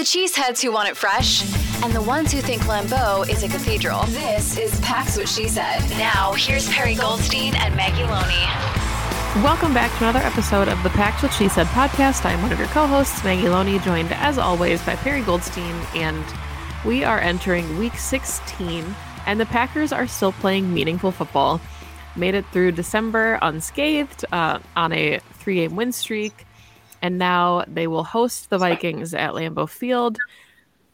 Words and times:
The 0.00 0.06
cheeseheads 0.06 0.62
who 0.62 0.72
want 0.72 0.88
it 0.88 0.96
fresh 0.96 1.42
and 1.84 1.92
the 1.92 2.00
ones 2.00 2.32
who 2.32 2.40
think 2.40 2.62
Lambeau 2.62 3.28
is 3.28 3.42
a 3.42 3.48
cathedral, 3.48 4.04
this 4.06 4.56
is 4.56 4.80
Pax 4.80 5.18
What 5.18 5.28
She 5.28 5.46
Said. 5.46 5.80
Now, 5.90 6.32
here's 6.32 6.66
Perry 6.70 6.94
Goldstein 6.94 7.54
and 7.54 7.76
Maggie 7.76 8.04
Loney. 8.04 9.44
Welcome 9.44 9.74
back 9.74 9.90
to 9.98 10.04
another 10.04 10.20
episode 10.20 10.68
of 10.68 10.82
the 10.82 10.88
Pax 10.88 11.22
What 11.22 11.34
She 11.34 11.50
Said 11.50 11.66
podcast. 11.66 12.24
I'm 12.24 12.40
one 12.40 12.50
of 12.50 12.58
your 12.58 12.68
co 12.68 12.86
hosts, 12.86 13.22
Maggie 13.22 13.50
Loney, 13.50 13.78
joined 13.80 14.10
as 14.12 14.38
always 14.38 14.82
by 14.86 14.96
Perry 14.96 15.20
Goldstein, 15.20 15.74
and 15.94 16.24
we 16.86 17.04
are 17.04 17.20
entering 17.20 17.78
week 17.78 17.98
16, 17.98 18.94
and 19.26 19.38
the 19.38 19.44
Packers 19.44 19.92
are 19.92 20.06
still 20.06 20.32
playing 20.32 20.72
meaningful 20.72 21.12
football. 21.12 21.60
Made 22.16 22.34
it 22.34 22.46
through 22.52 22.72
December 22.72 23.38
unscathed 23.42 24.24
uh, 24.32 24.60
on 24.76 24.94
a 24.94 25.18
three 25.34 25.56
game 25.56 25.76
win 25.76 25.92
streak 25.92 26.46
and 27.02 27.18
now 27.18 27.64
they 27.66 27.86
will 27.86 28.04
host 28.04 28.50
the 28.50 28.58
Vikings 28.58 29.14
at 29.14 29.32
Lambeau 29.32 29.68
Field 29.68 30.18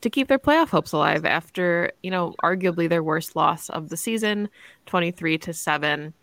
to 0.00 0.10
keep 0.10 0.28
their 0.28 0.38
playoff 0.38 0.68
hopes 0.68 0.92
alive 0.92 1.24
after, 1.24 1.92
you 2.02 2.10
know, 2.10 2.34
arguably 2.42 2.88
their 2.88 3.02
worst 3.02 3.34
loss 3.34 3.68
of 3.70 3.88
the 3.88 3.96
season, 3.96 4.48
23 4.86 5.38
to 5.38 5.52
7 5.52 6.14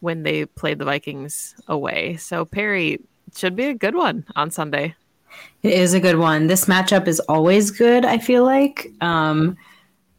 when 0.00 0.22
they 0.22 0.46
played 0.46 0.78
the 0.78 0.84
Vikings 0.84 1.54
away. 1.68 2.16
So 2.16 2.44
Perry 2.44 3.00
should 3.36 3.56
be 3.56 3.66
a 3.66 3.74
good 3.74 3.94
one 3.94 4.24
on 4.36 4.50
Sunday. 4.50 4.94
It 5.62 5.72
is 5.72 5.94
a 5.94 6.00
good 6.00 6.18
one. 6.18 6.48
This 6.48 6.64
matchup 6.64 7.06
is 7.06 7.20
always 7.20 7.70
good, 7.70 8.04
I 8.04 8.18
feel 8.18 8.44
like. 8.44 8.90
Um, 9.00 9.56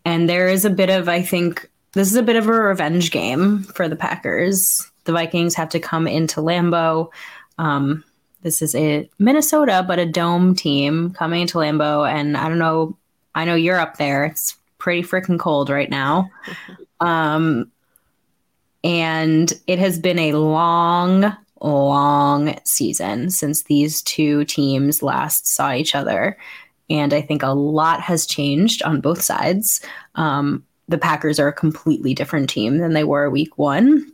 and 0.06 0.30
there 0.30 0.48
is 0.48 0.66
a 0.66 0.70
bit 0.70 0.90
of, 0.90 1.10
I 1.10 1.22
think, 1.22 1.70
this 1.94 2.10
is 2.10 2.16
a 2.16 2.24
bit 2.24 2.38
of 2.38 2.48
a 2.48 2.54
revenge 2.54 3.12
game 3.12 3.64
for 3.64 3.90
the 3.90 3.96
Packers. 3.96 4.90
The 5.04 5.12
Vikings 5.12 5.56
have 5.56 5.70
to 5.70 5.80
come 5.80 6.08
into 6.08 6.42
Lambeau. 6.42 7.10
Um, 7.58 8.04
this 8.44 8.62
is 8.62 8.76
a 8.76 9.10
Minnesota, 9.20 9.84
but 9.88 10.00
a 10.00 10.06
dome 10.06 10.56
team 10.56 11.12
coming 11.12 11.48
to 11.48 11.58
Lambeau. 11.58 12.10
And 12.12 12.36
I 12.36 12.48
don't 12.48 12.60
know, 12.60 12.98
I 13.36 13.46
know 13.46 13.56
you're 13.56 13.80
up 13.80 13.98
there. 13.98 14.26
It's 14.26 14.58
pretty 14.78 15.04
freaking 15.04 15.40
cold 15.40 15.70
right 15.70 15.90
now. 15.90 16.30
Um, 17.02 17.72
and 18.84 19.52
it 19.66 19.80
has 19.80 19.98
been 20.00 20.20
a 20.20 20.34
long, 20.34 21.36
long 21.62 22.56
season 22.64 23.30
since 23.32 23.64
these 23.64 24.02
two 24.04 24.46
teams 24.46 25.02
last 25.02 25.48
saw 25.48 25.74
each 25.74 25.96
other. 25.96 26.38
And 26.92 27.14
I 27.14 27.22
think 27.22 27.42
a 27.42 27.50
lot 27.50 28.02
has 28.02 28.26
changed 28.26 28.84
on 28.84 29.02
both 29.02 29.22
sides. 29.22 29.82
Um, 30.16 30.64
the 30.88 30.98
Packers 30.98 31.40
are 31.40 31.48
a 31.48 31.54
completely 31.54 32.14
different 32.14 32.50
team 32.50 32.80
than 32.80 32.94
they 32.94 33.04
were 33.04 33.30
week 33.30 33.58
one. 33.58 34.12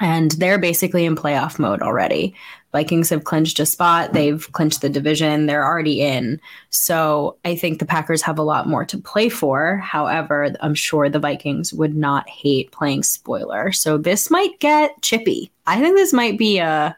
And 0.00 0.32
they're 0.32 0.58
basically 0.58 1.04
in 1.04 1.16
playoff 1.16 1.58
mode 1.58 1.80
already. 1.80 2.34
Vikings 2.72 3.10
have 3.10 3.24
clinched 3.24 3.60
a 3.60 3.66
spot. 3.66 4.14
They've 4.14 4.50
clinched 4.52 4.80
the 4.80 4.88
division. 4.88 5.46
They're 5.46 5.64
already 5.64 6.00
in. 6.00 6.40
So 6.70 7.36
I 7.44 7.54
think 7.54 7.78
the 7.78 7.86
Packers 7.86 8.22
have 8.22 8.38
a 8.38 8.42
lot 8.42 8.66
more 8.66 8.84
to 8.86 8.98
play 8.98 9.28
for. 9.28 9.76
However, 9.76 10.54
I'm 10.60 10.74
sure 10.74 11.08
the 11.08 11.18
Vikings 11.18 11.72
would 11.74 11.94
not 11.94 12.28
hate 12.28 12.72
playing 12.72 13.02
spoiler. 13.02 13.72
So 13.72 13.98
this 13.98 14.30
might 14.30 14.58
get 14.58 15.02
chippy. 15.02 15.50
I 15.66 15.80
think 15.80 15.96
this 15.96 16.12
might 16.12 16.38
be 16.38 16.58
a 16.58 16.96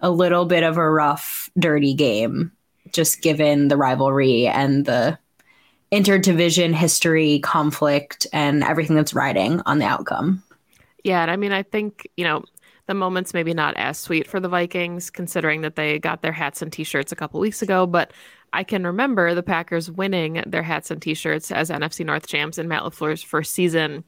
a 0.00 0.10
little 0.10 0.44
bit 0.44 0.62
of 0.62 0.76
a 0.76 0.90
rough, 0.90 1.50
dirty 1.58 1.94
game, 1.94 2.52
just 2.92 3.22
given 3.22 3.68
the 3.68 3.76
rivalry 3.76 4.46
and 4.46 4.84
the 4.84 5.18
interdivision 5.90 6.74
history, 6.74 7.38
conflict, 7.40 8.26
and 8.32 8.62
everything 8.62 8.96
that's 8.96 9.14
riding 9.14 9.62
on 9.66 9.78
the 9.78 9.86
outcome. 9.86 10.42
Yeah, 11.04 11.22
and 11.22 11.30
I 11.30 11.36
mean, 11.36 11.52
I 11.52 11.62
think 11.62 12.08
you 12.16 12.24
know 12.24 12.44
the 12.86 12.94
moment's 12.94 13.34
maybe 13.34 13.52
not 13.52 13.76
as 13.76 13.98
sweet 13.98 14.26
for 14.26 14.40
the 14.40 14.48
Vikings, 14.48 15.10
considering 15.10 15.62
that 15.62 15.76
they 15.76 15.98
got 15.98 16.22
their 16.22 16.32
hats 16.32 16.62
and 16.62 16.72
t-shirts 16.72 17.12
a 17.12 17.16
couple 17.16 17.40
weeks 17.40 17.62
ago. 17.62 17.86
But 17.86 18.12
I 18.52 18.62
can 18.64 18.86
remember 18.86 19.34
the 19.34 19.42
Packers 19.42 19.90
winning 19.90 20.42
their 20.46 20.62
hats 20.62 20.90
and 20.90 21.02
t-shirts 21.02 21.50
as 21.50 21.70
NFC 21.70 22.06
North 22.06 22.26
champs 22.26 22.58
in 22.58 22.68
Matt 22.68 22.82
LaFleur's 22.82 23.22
first 23.22 23.52
season 23.52 24.04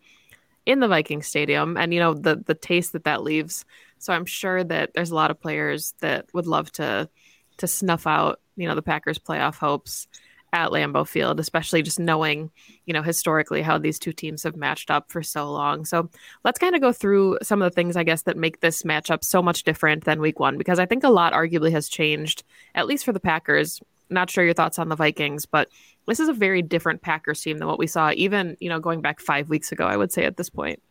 in 0.64 0.80
the 0.80 0.88
Viking 0.88 1.22
Stadium, 1.22 1.76
and 1.76 1.92
you 1.92 2.00
know 2.00 2.14
the 2.14 2.36
the 2.46 2.54
taste 2.54 2.92
that 2.92 3.04
that 3.04 3.22
leaves. 3.22 3.64
So 3.98 4.12
I'm 4.12 4.26
sure 4.26 4.62
that 4.62 4.92
there's 4.94 5.10
a 5.10 5.14
lot 5.14 5.30
of 5.30 5.40
players 5.40 5.94
that 6.00 6.26
would 6.32 6.46
love 6.46 6.70
to 6.72 7.08
to 7.56 7.66
snuff 7.66 8.06
out 8.06 8.40
you 8.56 8.68
know 8.68 8.74
the 8.74 8.82
Packers' 8.82 9.18
playoff 9.18 9.56
hopes 9.56 10.06
at 10.52 10.70
Lambeau 10.70 11.06
Field, 11.06 11.40
especially 11.40 11.82
just 11.82 12.00
knowing, 12.00 12.50
you 12.86 12.94
know, 12.94 13.02
historically 13.02 13.62
how 13.62 13.78
these 13.78 13.98
two 13.98 14.12
teams 14.12 14.42
have 14.42 14.56
matched 14.56 14.90
up 14.90 15.10
for 15.10 15.22
so 15.22 15.50
long. 15.50 15.84
So 15.84 16.08
let's 16.44 16.58
kind 16.58 16.74
of 16.74 16.80
go 16.80 16.92
through 16.92 17.38
some 17.42 17.60
of 17.60 17.70
the 17.70 17.74
things, 17.74 17.96
I 17.96 18.02
guess, 18.02 18.22
that 18.22 18.36
make 18.36 18.60
this 18.60 18.82
matchup 18.82 19.24
so 19.24 19.42
much 19.42 19.64
different 19.64 20.04
than 20.04 20.20
week 20.20 20.40
one, 20.40 20.56
because 20.58 20.78
I 20.78 20.86
think 20.86 21.04
a 21.04 21.10
lot 21.10 21.32
arguably 21.32 21.70
has 21.72 21.88
changed, 21.88 22.44
at 22.74 22.86
least 22.86 23.04
for 23.04 23.12
the 23.12 23.20
Packers. 23.20 23.80
Not 24.10 24.30
sure 24.30 24.44
your 24.44 24.54
thoughts 24.54 24.78
on 24.78 24.88
the 24.88 24.96
Vikings, 24.96 25.44
but 25.44 25.68
this 26.06 26.18
is 26.18 26.28
a 26.28 26.32
very 26.32 26.62
different 26.62 27.02
Packers 27.02 27.42
team 27.42 27.58
than 27.58 27.68
what 27.68 27.78
we 27.78 27.86
saw, 27.86 28.10
even, 28.12 28.56
you 28.58 28.70
know, 28.70 28.80
going 28.80 29.02
back 29.02 29.20
five 29.20 29.50
weeks 29.50 29.70
ago, 29.70 29.86
I 29.86 29.98
would 29.98 30.12
say 30.12 30.24
at 30.24 30.38
this 30.38 30.48
point. 30.48 30.82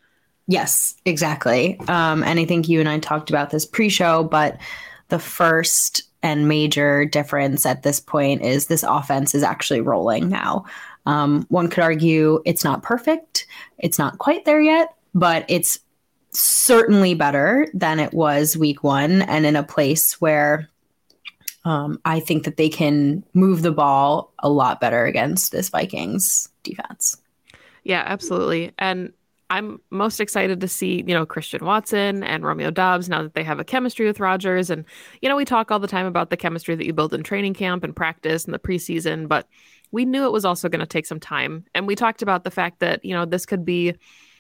Yes, 0.48 0.96
exactly. 1.04 1.80
Um, 1.88 2.24
and 2.24 2.40
I 2.40 2.46
think 2.46 2.70
you 2.70 2.80
and 2.80 2.88
I 2.88 3.00
talked 3.00 3.30
about 3.30 3.50
this 3.50 3.66
pre 3.66 3.90
show, 3.90 4.24
but 4.24 4.60
the 5.10 5.20
first 5.20 6.04
and 6.24 6.48
major 6.48 7.06
difference 7.06 7.66
at 7.66 7.84
this 7.84 8.00
point 8.00 8.42
is 8.42 8.68
this 8.68 8.84
offense 8.84 9.36
is 9.36 9.44
actually 9.44 9.82
rolling 9.82 10.30
now. 10.30 10.66
Um, 11.06 11.46
one 11.50 11.70
could 11.70 11.84
argue 11.84 12.42
it's 12.46 12.64
not 12.64 12.84
perfect, 12.84 13.48
it's 13.78 14.00
not 14.00 14.18
quite 14.18 14.46
there 14.46 14.62
yet, 14.62 14.94
but 15.14 15.46
it's 15.48 15.80
certainly 16.32 17.14
better 17.14 17.68
than 17.74 18.00
it 18.00 18.14
was 18.14 18.58
week 18.58 18.84
one 18.84 19.22
and 19.24 19.46
in 19.46 19.56
a 19.56 19.64
place 19.64 20.20
where 20.20 20.70
um, 21.66 22.00
I 22.06 22.20
think 22.20 22.46
that 22.46 22.58
they 22.58 22.70
can 22.70 23.24
move 23.34 23.62
the 23.62 23.72
ball 23.72 24.34
a 24.40 24.50
lot 24.50 24.80
better 24.80 25.06
against 25.06 25.52
this 25.52 25.70
Vikings 25.70 26.50
defense. 26.64 27.18
Yeah, 27.84 28.04
absolutely. 28.06 28.74
And 28.80 29.14
I'm 29.50 29.80
most 29.90 30.20
excited 30.20 30.60
to 30.60 30.68
see, 30.68 31.04
you 31.08 31.14
know, 31.14 31.26
Christian 31.26 31.64
Watson 31.64 32.24
and 32.24 32.44
Romeo 32.44 32.70
Doubs 32.70 33.08
now 33.08 33.24
that 33.24 33.34
they 33.34 33.44
have 33.44 33.60
a 33.60 33.64
chemistry 33.64 34.06
with 34.06 34.20
Rodgers. 34.20 34.70
And, 34.70 34.84
you 35.22 35.30
know, 35.30 35.38
we 35.38 35.46
talk 35.46 35.72
all 35.72 35.80
the 35.80 35.88
time 35.88 36.06
about 36.06 36.30
the 36.30 36.38
chemistry 36.38 36.76
that 36.76 36.86
you 36.86 36.94
build 36.94 37.14
in 37.14 37.24
training 37.24 37.54
camp 37.54 37.84
and 37.84 37.96
practice 37.96 38.46
and 38.46 38.54
the 38.54 38.60
preseason, 38.60 39.28
but 39.28 39.48
we 39.92 40.04
knew 40.04 40.26
it 40.26 40.34
was 40.34 40.44
also 40.44 40.68
going 40.68 40.82
to 40.82 40.86
take 40.86 41.06
some 41.06 41.20
time. 41.20 41.64
And 41.74 41.88
we 41.88 41.96
talked 41.96 42.22
about 42.22 42.44
the 42.44 42.52
fact 42.52 42.80
that, 42.80 43.06
you 43.06 43.14
know, 43.14 43.26
this 43.26 43.46
could 43.46 43.64
be 43.64 43.96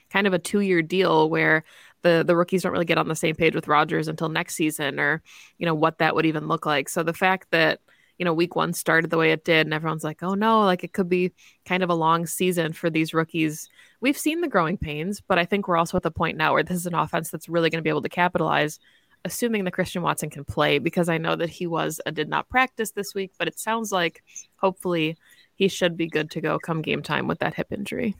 kind 0.09 0.27
of 0.27 0.33
a 0.33 0.39
two 0.39 0.59
year 0.59 0.81
deal 0.81 1.29
where 1.29 1.63
the 2.01 2.23
the 2.25 2.35
rookies 2.35 2.63
don't 2.63 2.71
really 2.71 2.85
get 2.85 2.97
on 2.97 3.07
the 3.07 3.15
same 3.15 3.35
page 3.35 3.55
with 3.55 3.67
Rodgers 3.67 4.07
until 4.07 4.29
next 4.29 4.55
season 4.55 4.99
or, 4.99 5.23
you 5.57 5.65
know, 5.65 5.75
what 5.75 5.99
that 5.99 6.15
would 6.15 6.25
even 6.25 6.47
look 6.47 6.65
like. 6.65 6.89
So 6.89 7.03
the 7.03 7.13
fact 7.13 7.47
that, 7.51 7.79
you 8.17 8.25
know, 8.25 8.33
week 8.33 8.55
one 8.55 8.73
started 8.73 9.09
the 9.09 9.17
way 9.17 9.31
it 9.31 9.45
did, 9.45 9.67
and 9.67 9.73
everyone's 9.73 10.03
like, 10.03 10.23
oh 10.23 10.33
no, 10.33 10.61
like 10.61 10.83
it 10.83 10.93
could 10.93 11.09
be 11.09 11.33
kind 11.65 11.83
of 11.83 11.89
a 11.89 11.95
long 11.95 12.25
season 12.25 12.73
for 12.73 12.89
these 12.89 13.13
rookies. 13.13 13.69
We've 14.01 14.17
seen 14.17 14.41
the 14.41 14.47
growing 14.47 14.77
pains, 14.77 15.21
but 15.21 15.39
I 15.39 15.45
think 15.45 15.67
we're 15.67 15.77
also 15.77 15.97
at 15.97 16.03
the 16.03 16.11
point 16.11 16.37
now 16.37 16.53
where 16.53 16.63
this 16.63 16.77
is 16.77 16.85
an 16.85 16.95
offense 16.95 17.29
that's 17.29 17.49
really 17.49 17.69
going 17.69 17.79
to 17.79 17.83
be 17.83 17.89
able 17.89 18.01
to 18.01 18.09
capitalize, 18.09 18.79
assuming 19.25 19.63
that 19.63 19.73
Christian 19.73 20.01
Watson 20.01 20.29
can 20.29 20.45
play 20.45 20.79
because 20.79 21.09
I 21.09 21.17
know 21.17 21.35
that 21.35 21.49
he 21.49 21.67
was 21.67 22.01
a 22.05 22.11
did 22.11 22.29
not 22.29 22.49
practice 22.49 22.91
this 22.91 23.13
week, 23.13 23.33
but 23.37 23.47
it 23.47 23.59
sounds 23.59 23.91
like 23.91 24.23
hopefully 24.57 25.17
he 25.55 25.67
should 25.67 25.97
be 25.97 26.07
good 26.07 26.31
to 26.31 26.41
go 26.41 26.59
come 26.59 26.81
game 26.81 27.01
time 27.01 27.27
with 27.27 27.39
that 27.39 27.53
hip 27.55 27.67
injury. 27.71 28.15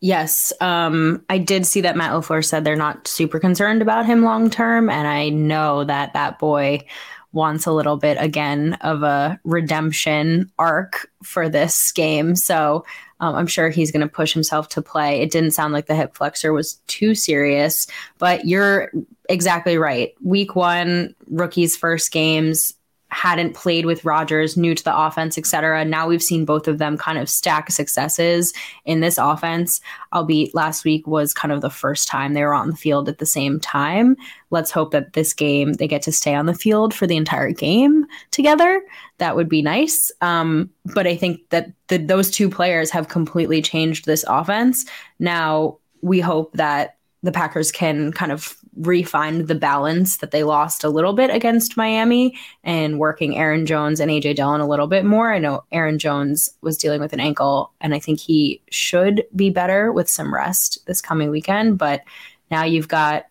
Yes, 0.00 0.52
um, 0.60 1.24
I 1.30 1.38
did 1.38 1.64
see 1.64 1.80
that 1.80 1.96
Matt 1.96 2.12
LaFleur 2.12 2.44
said 2.44 2.62
they're 2.62 2.76
not 2.76 3.08
super 3.08 3.38
concerned 3.38 3.80
about 3.80 4.04
him 4.04 4.22
long 4.22 4.50
term, 4.50 4.90
and 4.90 5.08
I 5.08 5.30
know 5.30 5.82
that 5.84 6.12
that 6.12 6.38
boy 6.38 6.86
wants 7.34 7.66
a 7.66 7.72
little 7.72 7.96
bit 7.96 8.16
again 8.20 8.74
of 8.80 9.02
a 9.02 9.38
redemption 9.44 10.50
arc 10.58 11.10
for 11.22 11.48
this 11.48 11.92
game. 11.92 12.36
So 12.36 12.84
um, 13.20 13.34
I'm 13.34 13.46
sure 13.46 13.68
he's 13.68 13.90
going 13.90 14.06
to 14.06 14.08
push 14.08 14.32
himself 14.32 14.68
to 14.70 14.82
play. 14.82 15.20
It 15.20 15.30
didn't 15.30 15.52
sound 15.52 15.72
like 15.72 15.86
the 15.86 15.94
hip 15.94 16.16
flexor 16.16 16.52
was 16.52 16.74
too 16.86 17.14
serious, 17.14 17.86
but 18.18 18.44
you're 18.44 18.92
exactly 19.28 19.76
right. 19.76 20.14
Week 20.22 20.54
one, 20.54 21.14
rookies' 21.28 21.76
first 21.76 22.12
games, 22.12 22.74
hadn't 23.14 23.54
played 23.54 23.86
with 23.86 24.04
Rodgers, 24.04 24.56
new 24.56 24.74
to 24.74 24.82
the 24.82 24.96
offense, 24.96 25.38
etc. 25.38 25.84
Now 25.84 26.08
we've 26.08 26.22
seen 26.22 26.44
both 26.44 26.66
of 26.66 26.78
them 26.78 26.98
kind 26.98 27.16
of 27.16 27.30
stack 27.30 27.70
successes 27.70 28.52
in 28.84 28.98
this 28.98 29.18
offense. 29.18 29.80
Albeit 30.12 30.52
last 30.52 30.84
week 30.84 31.06
was 31.06 31.32
kind 31.32 31.52
of 31.52 31.60
the 31.60 31.70
first 31.70 32.08
time 32.08 32.34
they 32.34 32.42
were 32.42 32.54
on 32.54 32.70
the 32.70 32.76
field 32.76 33.08
at 33.08 33.18
the 33.18 33.26
same 33.26 33.60
time. 33.60 34.16
Let's 34.50 34.72
hope 34.72 34.90
that 34.90 35.12
this 35.12 35.32
game 35.32 35.74
they 35.74 35.86
get 35.86 36.02
to 36.02 36.12
stay 36.12 36.34
on 36.34 36.46
the 36.46 36.54
field 36.54 36.92
for 36.92 37.06
the 37.06 37.16
entire 37.16 37.52
game 37.52 38.04
together. 38.32 38.82
That 39.18 39.36
would 39.36 39.48
be 39.48 39.62
nice. 39.62 40.10
Um, 40.20 40.68
but 40.92 41.06
I 41.06 41.16
think 41.16 41.48
that 41.50 41.70
the, 41.86 41.98
those 41.98 42.32
two 42.32 42.50
players 42.50 42.90
have 42.90 43.08
completely 43.08 43.62
changed 43.62 44.06
this 44.06 44.24
offense. 44.26 44.86
Now 45.20 45.78
we 46.02 46.18
hope 46.18 46.52
that 46.54 46.96
the 47.22 47.32
Packers 47.32 47.70
can 47.70 48.12
kind 48.12 48.32
of 48.32 48.56
refine 48.76 49.46
the 49.46 49.54
balance 49.54 50.18
that 50.18 50.30
they 50.30 50.42
lost 50.42 50.84
a 50.84 50.88
little 50.88 51.12
bit 51.12 51.30
against 51.30 51.76
Miami 51.76 52.36
and 52.62 52.98
working 52.98 53.36
Aaron 53.36 53.66
Jones 53.66 54.00
and 54.00 54.10
AJ 54.10 54.36
Dillon 54.36 54.60
a 54.60 54.68
little 54.68 54.86
bit 54.86 55.04
more. 55.04 55.32
I 55.32 55.38
know 55.38 55.64
Aaron 55.72 55.98
Jones 55.98 56.50
was 56.60 56.78
dealing 56.78 57.00
with 57.00 57.12
an 57.12 57.20
ankle, 57.20 57.72
and 57.80 57.94
I 57.94 57.98
think 57.98 58.20
he 58.20 58.60
should 58.70 59.24
be 59.34 59.50
better 59.50 59.92
with 59.92 60.08
some 60.08 60.34
rest 60.34 60.84
this 60.86 61.00
coming 61.00 61.30
weekend. 61.30 61.78
But 61.78 62.02
now 62.50 62.64
you've 62.64 62.88
got 62.88 63.26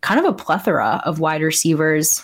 kind 0.00 0.20
of 0.20 0.26
a 0.26 0.32
plethora 0.32 1.02
of 1.04 1.20
wide 1.20 1.42
receivers 1.42 2.22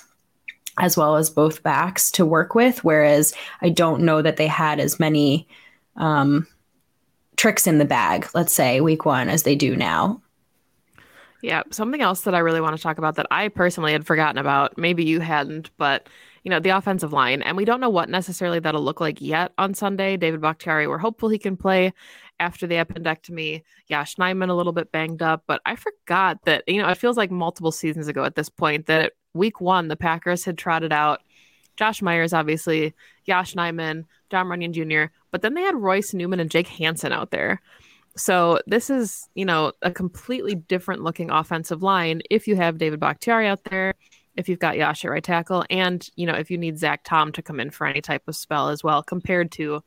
as 0.79 0.97
well 0.97 1.17
as 1.17 1.31
both 1.31 1.63
backs 1.63 2.11
to 2.13 2.25
work 2.25 2.55
with, 2.55 2.85
whereas 2.85 3.35
I 3.61 3.69
don't 3.69 4.03
know 4.03 4.23
that 4.23 4.37
they 4.37 4.47
had 4.47 4.81
as 4.81 5.01
many 5.01 5.49
um, 5.97 6.47
tricks 7.37 7.67
in 7.67 7.79
the 7.79 7.85
bag, 7.85 8.29
let's 8.35 8.53
say, 8.53 8.81
week 8.81 9.05
one, 9.05 9.29
as 9.29 9.43
they 9.43 9.55
do 9.55 9.77
now. 9.77 10.21
Yeah, 11.43 11.63
something 11.71 12.03
else 12.03 12.23
that 12.23 12.35
I 12.35 12.39
really 12.39 12.61
want 12.61 12.77
to 12.77 12.83
talk 12.83 12.99
about 12.99 13.17
that 13.17 13.27
I 13.31 13.49
personally 13.49 13.93
had 13.93 14.07
forgotten 14.07 14.39
about, 14.39 14.77
maybe 14.77 15.05
you 15.05 15.21
hadn't, 15.21 15.71
but 15.79 16.09
you 16.43 16.51
know, 16.51 16.61
the 16.61 16.71
offensive 16.71 17.13
line. 17.13 17.43
And 17.43 17.57
we 17.57 17.65
don't 17.65 17.81
know 17.81 17.91
what 17.91 18.09
necessarily 18.09 18.61
that'll 18.61 18.83
look 18.83 19.01
like 19.01 19.21
yet 19.21 19.53
on 19.59 19.75
Sunday. 19.75 20.17
David 20.17 20.41
Bakhtiari, 20.41 20.87
we're 20.87 20.99
hopeful 20.99 21.29
he 21.29 21.39
can 21.39 21.57
play 21.57 21.93
after 22.39 22.67
the 22.67 22.77
appendectomy. 22.77 23.63
Yosh 23.89 24.17
Nijman 24.17 24.49
a 24.49 24.55
little 24.55 24.73
bit 24.73 24.91
banged 24.93 25.23
up, 25.23 25.45
but 25.47 25.61
I 25.67 25.77
forgot 25.77 26.45
that, 26.45 26.65
you 26.67 26.81
know, 26.81 26.89
it 26.89 26.97
feels 26.97 27.17
like 27.17 27.31
multiple 27.31 27.73
seasons 27.73 28.09
ago 28.09 28.25
at 28.25 28.35
this 28.37 28.49
point 28.49 28.87
that 28.87 29.13
week 29.35 29.61
one, 29.61 29.89
the 29.89 29.97
Packers 29.97 30.45
had 30.45 30.57
trotted 30.57 30.93
out 30.93 31.21
Josh 31.77 32.03
Myers, 32.03 32.33
obviously, 32.33 32.95
Yosh 33.25 33.55
Nijman, 33.55 34.05
Jon 34.31 34.47
Runyan 34.47 34.73
Jr., 34.73 35.13
but 35.31 35.43
then 35.43 35.55
they 35.55 35.63
had 35.63 35.77
Royce 35.77 36.13
Newman 36.13 36.41
and 36.41 36.51
Jake 36.51 36.69
Hanson 36.69 37.13
out 37.13 37.31
there. 37.31 37.61
So 38.17 38.61
this 38.67 38.91
is, 38.91 39.29
you 39.35 39.45
know, 39.45 39.73
a 39.83 39.91
completely 39.91 40.55
different 40.55 41.03
looking 41.03 41.31
offensive 41.31 41.83
line 41.83 42.23
if 42.31 42.49
you 42.49 42.57
have 42.57 42.79
David 42.79 43.01
Bakhtiari 43.01 43.47
out 43.47 43.65
there, 43.65 43.95
if 44.37 44.49
you've 44.49 44.59
got 44.59 44.77
Yasha 44.77 45.11
right 45.11 45.23
tackle, 45.23 45.65
and 45.71 46.07
you 46.17 46.27
know, 46.27 46.35
if 46.35 46.51
you 46.51 46.59
need 46.59 46.79
Zach 46.79 47.03
Tom 47.05 47.33
to 47.33 47.43
come 47.43 47.61
in 47.61 47.71
for 47.71 47.87
any 47.87 48.01
type 48.01 48.27
of 48.27 48.37
spell 48.37 48.69
as 48.69 48.83
well, 48.83 49.03
compared 49.03 49.53
to 49.53 49.83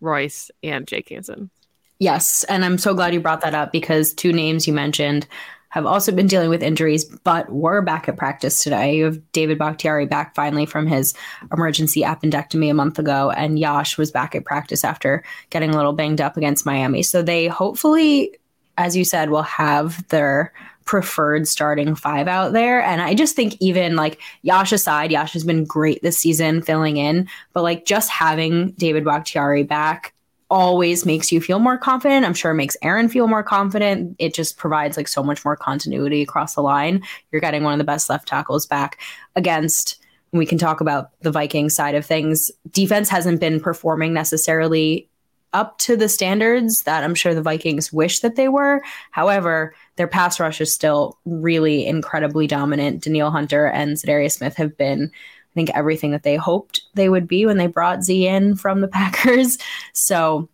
Royce 0.00 0.50
and 0.62 0.86
Jake 0.86 1.08
Hanson. 1.08 1.50
Yes, 1.98 2.44
and 2.44 2.64
I'm 2.64 2.78
so 2.78 2.94
glad 2.94 3.14
you 3.14 3.20
brought 3.20 3.42
that 3.42 3.54
up 3.54 3.70
because 3.70 4.12
two 4.12 4.32
names 4.32 4.66
you 4.66 4.72
mentioned 4.72 5.26
have 5.72 5.86
also 5.86 6.12
been 6.12 6.26
dealing 6.26 6.50
with 6.50 6.62
injuries, 6.62 7.06
but 7.06 7.50
were 7.50 7.80
back 7.80 8.06
at 8.06 8.18
practice 8.18 8.62
today. 8.62 8.94
You 8.94 9.06
have 9.06 9.32
David 9.32 9.58
Bakhtiari 9.58 10.04
back 10.04 10.34
finally 10.34 10.66
from 10.66 10.86
his 10.86 11.14
emergency 11.50 12.02
appendectomy 12.02 12.70
a 12.70 12.74
month 12.74 12.98
ago, 12.98 13.30
and 13.30 13.58
Yosh 13.58 13.96
was 13.96 14.10
back 14.10 14.34
at 14.34 14.44
practice 14.44 14.84
after 14.84 15.24
getting 15.48 15.70
a 15.70 15.76
little 15.76 15.94
banged 15.94 16.20
up 16.20 16.36
against 16.36 16.66
Miami. 16.66 17.02
So 17.02 17.22
they 17.22 17.46
hopefully, 17.46 18.36
as 18.76 18.94
you 18.94 19.04
said, 19.06 19.30
will 19.30 19.42
have 19.42 20.06
their 20.08 20.52
preferred 20.84 21.48
starting 21.48 21.94
five 21.94 22.28
out 22.28 22.52
there. 22.52 22.82
And 22.82 23.00
I 23.00 23.14
just 23.14 23.34
think 23.34 23.56
even 23.58 23.96
like 23.96 24.20
Yosh 24.42 24.72
aside, 24.72 25.10
Yosh 25.10 25.32
has 25.32 25.44
been 25.44 25.64
great 25.64 26.02
this 26.02 26.18
season 26.18 26.60
filling 26.60 26.98
in, 26.98 27.28
but 27.54 27.62
like 27.62 27.86
just 27.86 28.10
having 28.10 28.72
David 28.72 29.06
Bakhtiari 29.06 29.62
back 29.62 30.12
always 30.52 31.06
makes 31.06 31.32
you 31.32 31.40
feel 31.40 31.58
more 31.58 31.78
confident. 31.78 32.26
I'm 32.26 32.34
sure 32.34 32.50
it 32.50 32.56
makes 32.56 32.76
Aaron 32.82 33.08
feel 33.08 33.26
more 33.26 33.42
confident. 33.42 34.14
It 34.18 34.34
just 34.34 34.58
provides 34.58 34.98
like 34.98 35.08
so 35.08 35.22
much 35.22 35.46
more 35.46 35.56
continuity 35.56 36.20
across 36.20 36.54
the 36.54 36.60
line. 36.60 37.02
You're 37.32 37.40
getting 37.40 37.64
one 37.64 37.72
of 37.72 37.78
the 37.78 37.84
best 37.84 38.10
left 38.10 38.28
tackles 38.28 38.66
back 38.66 39.00
against 39.34 39.98
we 40.30 40.46
can 40.46 40.58
talk 40.58 40.80
about 40.80 41.10
the 41.20 41.30
Vikings 41.30 41.74
side 41.74 41.94
of 41.94 42.06
things. 42.06 42.50
Defense 42.70 43.08
hasn't 43.08 43.40
been 43.40 43.60
performing 43.60 44.12
necessarily 44.12 45.08
up 45.54 45.78
to 45.78 45.96
the 45.96 46.08
standards 46.08 46.82
that 46.82 47.04
I'm 47.04 47.14
sure 47.14 47.34
the 47.34 47.42
Vikings 47.42 47.92
wish 47.92 48.20
that 48.20 48.36
they 48.36 48.48
were. 48.48 48.82
However, 49.10 49.74
their 49.96 50.08
pass 50.08 50.40
rush 50.40 50.60
is 50.60 50.72
still 50.72 51.18
really 51.26 51.86
incredibly 51.86 52.46
dominant. 52.46 53.02
Danielle 53.02 53.30
Hunter 53.30 53.66
and 53.66 53.96
Za'Darius 53.96 54.38
Smith 54.38 54.56
have 54.56 54.76
been 54.76 55.10
I 55.52 55.54
think 55.54 55.70
everything 55.74 56.12
that 56.12 56.22
they 56.22 56.36
hoped 56.36 56.82
they 56.94 57.08
would 57.08 57.28
be 57.28 57.44
when 57.44 57.58
they 57.58 57.66
brought 57.66 58.02
Z 58.02 58.26
in 58.26 58.56
from 58.56 58.80
the 58.80 58.88
Packers. 58.88 59.58
So 59.92 60.48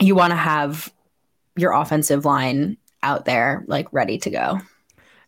you 0.00 0.14
want 0.14 0.30
to 0.30 0.36
have 0.36 0.92
your 1.56 1.72
offensive 1.72 2.24
line 2.24 2.76
out 3.02 3.26
there 3.26 3.64
like 3.66 3.92
ready 3.92 4.18
to 4.18 4.30
go. 4.30 4.60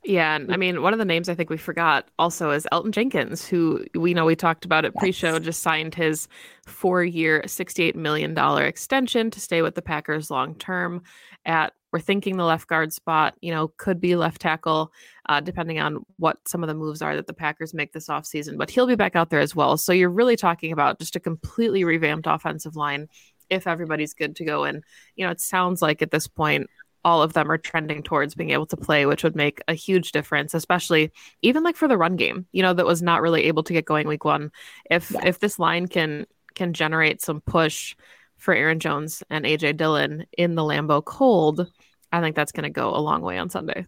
Yeah, 0.05 0.35
and 0.35 0.53
I 0.53 0.57
mean, 0.57 0.83
one 0.83 0.93
of 0.93 0.99
the 0.99 1.05
names 1.05 1.29
I 1.29 1.35
think 1.37 1.49
we 1.49 1.57
forgot 1.57 2.09
also 2.19 2.51
is 2.51 2.67
Elgton 2.73 2.91
Jenkins, 2.91 3.47
who 3.47 3.85
we 3.95 4.15
know 4.15 4.25
we 4.25 4.35
talked 4.35 4.65
about 4.65 4.85
at 4.85 4.93
yes. 4.97 5.01
pre-show, 5.01 5.39
just 5.39 5.63
signed 5.63 5.95
his 5.95 6.27
four-year, 6.67 7.45
sixty-eight 7.47 7.95
million 7.95 8.35
dollar 8.35 8.65
extension 8.65 9.31
to 9.31 9.41
stay 9.41 9.63
with 9.63 9.77
the 9.77 9.83
Packers 9.83 10.29
long 10.29 10.57
term. 10.57 11.03
At 11.45 11.73
we're 11.93 12.01
thinking 12.01 12.37
the 12.37 12.45
left 12.45 12.69
guard 12.69 12.93
spot, 12.93 13.35
you 13.41 13.53
know, 13.53 13.69
could 13.77 14.01
be 14.01 14.17
left 14.17 14.41
tackle, 14.41 14.93
uh, 15.29 15.41
depending 15.41 15.79
on 15.79 16.05
what 16.17 16.39
some 16.49 16.63
of 16.63 16.69
the 16.69 16.75
moves 16.75 17.03
are 17.03 17.15
that 17.17 17.27
the 17.27 17.35
Packers 17.35 17.75
make 17.75 17.93
this 17.93 18.09
offseason. 18.09 18.57
But 18.57 18.71
he'll 18.71 18.87
be 18.87 18.95
back 18.95 19.15
out 19.15 19.31
there 19.31 19.41
as 19.41 19.55
well. 19.55 19.77
So 19.77 19.93
you're 19.93 20.09
really 20.09 20.37
talking 20.37 20.73
about 20.73 20.99
just 20.99 21.17
a 21.17 21.21
completely 21.21 21.85
revamped 21.85 22.27
offensive 22.27 22.77
line 22.77 23.09
if 23.51 23.67
everybody's 23.67 24.15
good 24.15 24.37
to 24.37 24.45
go. 24.45 24.65
And, 24.65 24.83
you 25.17 25.27
know, 25.27 25.31
it 25.31 25.41
sounds 25.41 25.83
like 25.83 26.01
at 26.01 26.11
this 26.11 26.27
point, 26.27 26.69
all 27.05 27.23
of 27.23 27.33
them 27.33 27.51
are 27.51 27.59
trending 27.59 28.03
towards 28.03 28.35
being 28.35 28.51
able 28.51 28.67
to 28.67 28.77
play, 28.77 29.07
which 29.07 29.25
would 29.25 29.37
make 29.37 29.61
a 29.69 29.75
huge 29.75 30.13
difference, 30.13 30.55
especially 30.55 31.11
even 31.43 31.63
like 31.63 31.77
for 31.77 31.89
the 31.89 31.99
run 31.99 32.17
game, 32.17 32.47
you 32.53 32.63
know, 32.63 32.73
that 32.73 32.87
was 32.87 33.03
not 33.03 33.23
really 33.23 33.45
able 33.45 33.63
to 33.65 33.73
get 33.73 33.85
going 33.85 34.07
week 34.07 34.25
one. 34.25 34.53
If 34.89 35.11
yeah. 35.11 35.21
if 35.25 35.41
this 35.41 35.59
line 35.59 35.89
can 35.89 36.27
can 36.55 36.73
generate 36.73 37.21
some 37.21 37.41
push 37.41 37.97
for 38.37 38.55
Aaron 38.55 38.81
Jones 38.81 39.23
and 39.31 39.45
AJ 39.45 39.77
Dillon 39.77 40.27
in 40.37 40.55
the 40.55 40.63
Lambeau 40.63 41.05
cold, 41.05 41.71
I 42.13 42.21
think 42.21 42.37
that's 42.37 42.53
going 42.53 42.65
to 42.65 42.71
go 42.71 42.95
a 42.95 43.01
long 43.01 43.23
way 43.23 43.39
on 43.39 43.51
Sunday. 43.51 43.87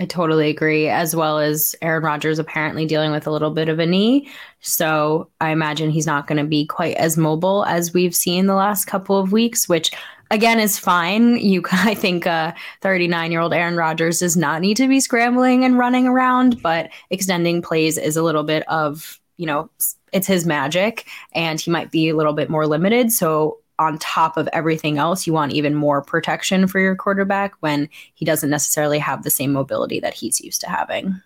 I 0.00 0.06
totally 0.06 0.48
agree, 0.48 0.88
as 0.88 1.14
well 1.14 1.38
as 1.38 1.76
Aaron 1.82 2.02
Rodgers 2.02 2.38
apparently 2.38 2.86
dealing 2.86 3.12
with 3.12 3.26
a 3.26 3.30
little 3.30 3.50
bit 3.50 3.68
of 3.68 3.78
a 3.78 3.86
knee. 3.86 4.28
So 4.60 5.28
I 5.40 5.50
imagine 5.50 5.90
he's 5.90 6.06
not 6.06 6.26
going 6.26 6.38
to 6.38 6.48
be 6.48 6.66
quite 6.66 6.96
as 6.96 7.16
mobile 7.16 7.64
as 7.66 7.92
we've 7.92 8.14
seen 8.14 8.46
the 8.46 8.54
last 8.54 8.86
couple 8.86 9.18
of 9.18 9.32
weeks, 9.32 9.68
which 9.68 9.92
again 10.30 10.58
is 10.58 10.78
fine. 10.78 11.36
You, 11.36 11.62
I 11.72 11.94
think, 11.94 12.24
39 12.24 13.12
uh, 13.14 13.30
year 13.30 13.40
old 13.40 13.54
Aaron 13.54 13.76
Rodgers 13.76 14.20
does 14.20 14.36
not 14.36 14.60
need 14.60 14.76
to 14.78 14.88
be 14.88 14.98
scrambling 14.98 15.64
and 15.64 15.78
running 15.78 16.06
around, 16.06 16.62
but 16.62 16.90
extending 17.10 17.62
plays 17.62 17.98
is 17.98 18.16
a 18.16 18.22
little 18.22 18.44
bit 18.44 18.64
of, 18.68 19.20
you 19.36 19.46
know, 19.46 19.70
it's 20.12 20.26
his 20.26 20.46
magic 20.46 21.06
and 21.32 21.60
he 21.60 21.70
might 21.70 21.90
be 21.90 22.08
a 22.08 22.16
little 22.16 22.34
bit 22.34 22.50
more 22.50 22.66
limited. 22.66 23.12
So 23.12 23.58
on 23.82 23.98
top 23.98 24.36
of 24.36 24.48
everything 24.52 24.98
else, 24.98 25.26
you 25.26 25.32
want 25.32 25.52
even 25.52 25.74
more 25.74 26.02
protection 26.02 26.66
for 26.66 26.80
your 26.80 26.96
quarterback 26.96 27.54
when 27.60 27.88
he 28.14 28.24
doesn't 28.24 28.50
necessarily 28.50 28.98
have 28.98 29.22
the 29.22 29.30
same 29.30 29.52
mobility 29.52 30.00
that 30.00 30.14
he's 30.14 30.40
used 30.40 30.60
to 30.62 30.70
having. 30.70 31.20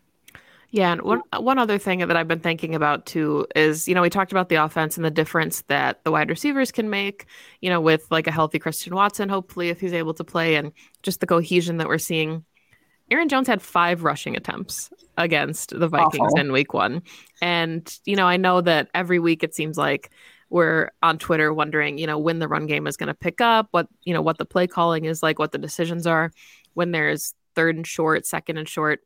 Yeah, 0.71 0.93
and 0.93 1.03
one 1.03 1.23
one 1.39 1.59
other 1.59 1.79
thing 1.79 2.01
that 2.01 2.17
I've 2.17 2.29
been 2.29 2.41
thinking 2.41 2.75
about 2.75 3.07
too 3.07 3.47
is, 3.55 3.87
you 3.87 3.95
know, 3.95 4.03
we 4.03 4.11
talked 4.11 4.33
about 4.33 4.49
the 4.49 4.57
offense 4.57 4.97
and 4.97 5.07
the 5.07 5.11
difference 5.11 5.63
that 5.69 6.03
the 6.05 6.11
wide 6.11 6.29
receivers 6.29 6.73
can 6.73 6.91
make, 6.91 7.27
you 7.61 7.71
know, 7.71 7.81
with 7.81 8.07
like 8.11 8.27
a 8.27 8.33
healthy 8.33 8.59
Christian 8.59 8.95
Watson, 8.95 9.29
hopefully 9.29 9.69
if 9.69 9.81
he's 9.81 9.93
able 9.93 10.15
to 10.15 10.25
play 10.25 10.57
and 10.57 10.73
just 11.03 11.21
the 11.21 11.27
cohesion 11.27 11.77
that 11.79 11.89
we're 11.89 11.99
seeing. 11.99 12.45
Aaron 13.11 13.29
Jones 13.29 13.47
had 13.47 13.63
five 13.63 14.03
rushing 14.03 14.37
attempts 14.37 14.91
against 15.17 15.71
the 15.71 15.89
Vikings 15.89 16.33
Awful. 16.33 16.41
in 16.41 16.53
week 16.53 16.75
1. 16.75 17.03
And, 17.41 17.99
you 18.05 18.17
know, 18.17 18.27
I 18.27 18.37
know 18.37 18.61
that 18.61 18.89
every 18.95 19.21
week 19.21 19.45
it 19.45 19.55
seems 19.55 19.79
like 19.79 20.11
we're 20.49 20.91
on 21.03 21.19
Twitter 21.19 21.53
wondering, 21.53 21.99
you 21.99 22.07
know, 22.07 22.19
when 22.19 22.39
the 22.39 22.49
run 22.49 22.67
game 22.67 22.87
is 22.87 22.97
going 22.97 23.09
to 23.09 23.15
pick 23.15 23.41
up, 23.41 23.69
what, 23.73 23.89
you 24.05 24.15
know, 24.15 24.23
what 24.23 24.39
the 24.39 24.45
play 24.45 24.67
calling 24.67 25.05
is 25.05 25.23
like, 25.23 25.39
what 25.39 25.53
the 25.53 25.59
decisions 25.59 26.07
are 26.07 26.31
when 26.75 26.93
there's 26.93 27.35
third 27.55 27.77
and 27.77 27.87
short, 27.87 28.27
second 28.27 28.57
and 28.59 28.69
short. 28.69 29.01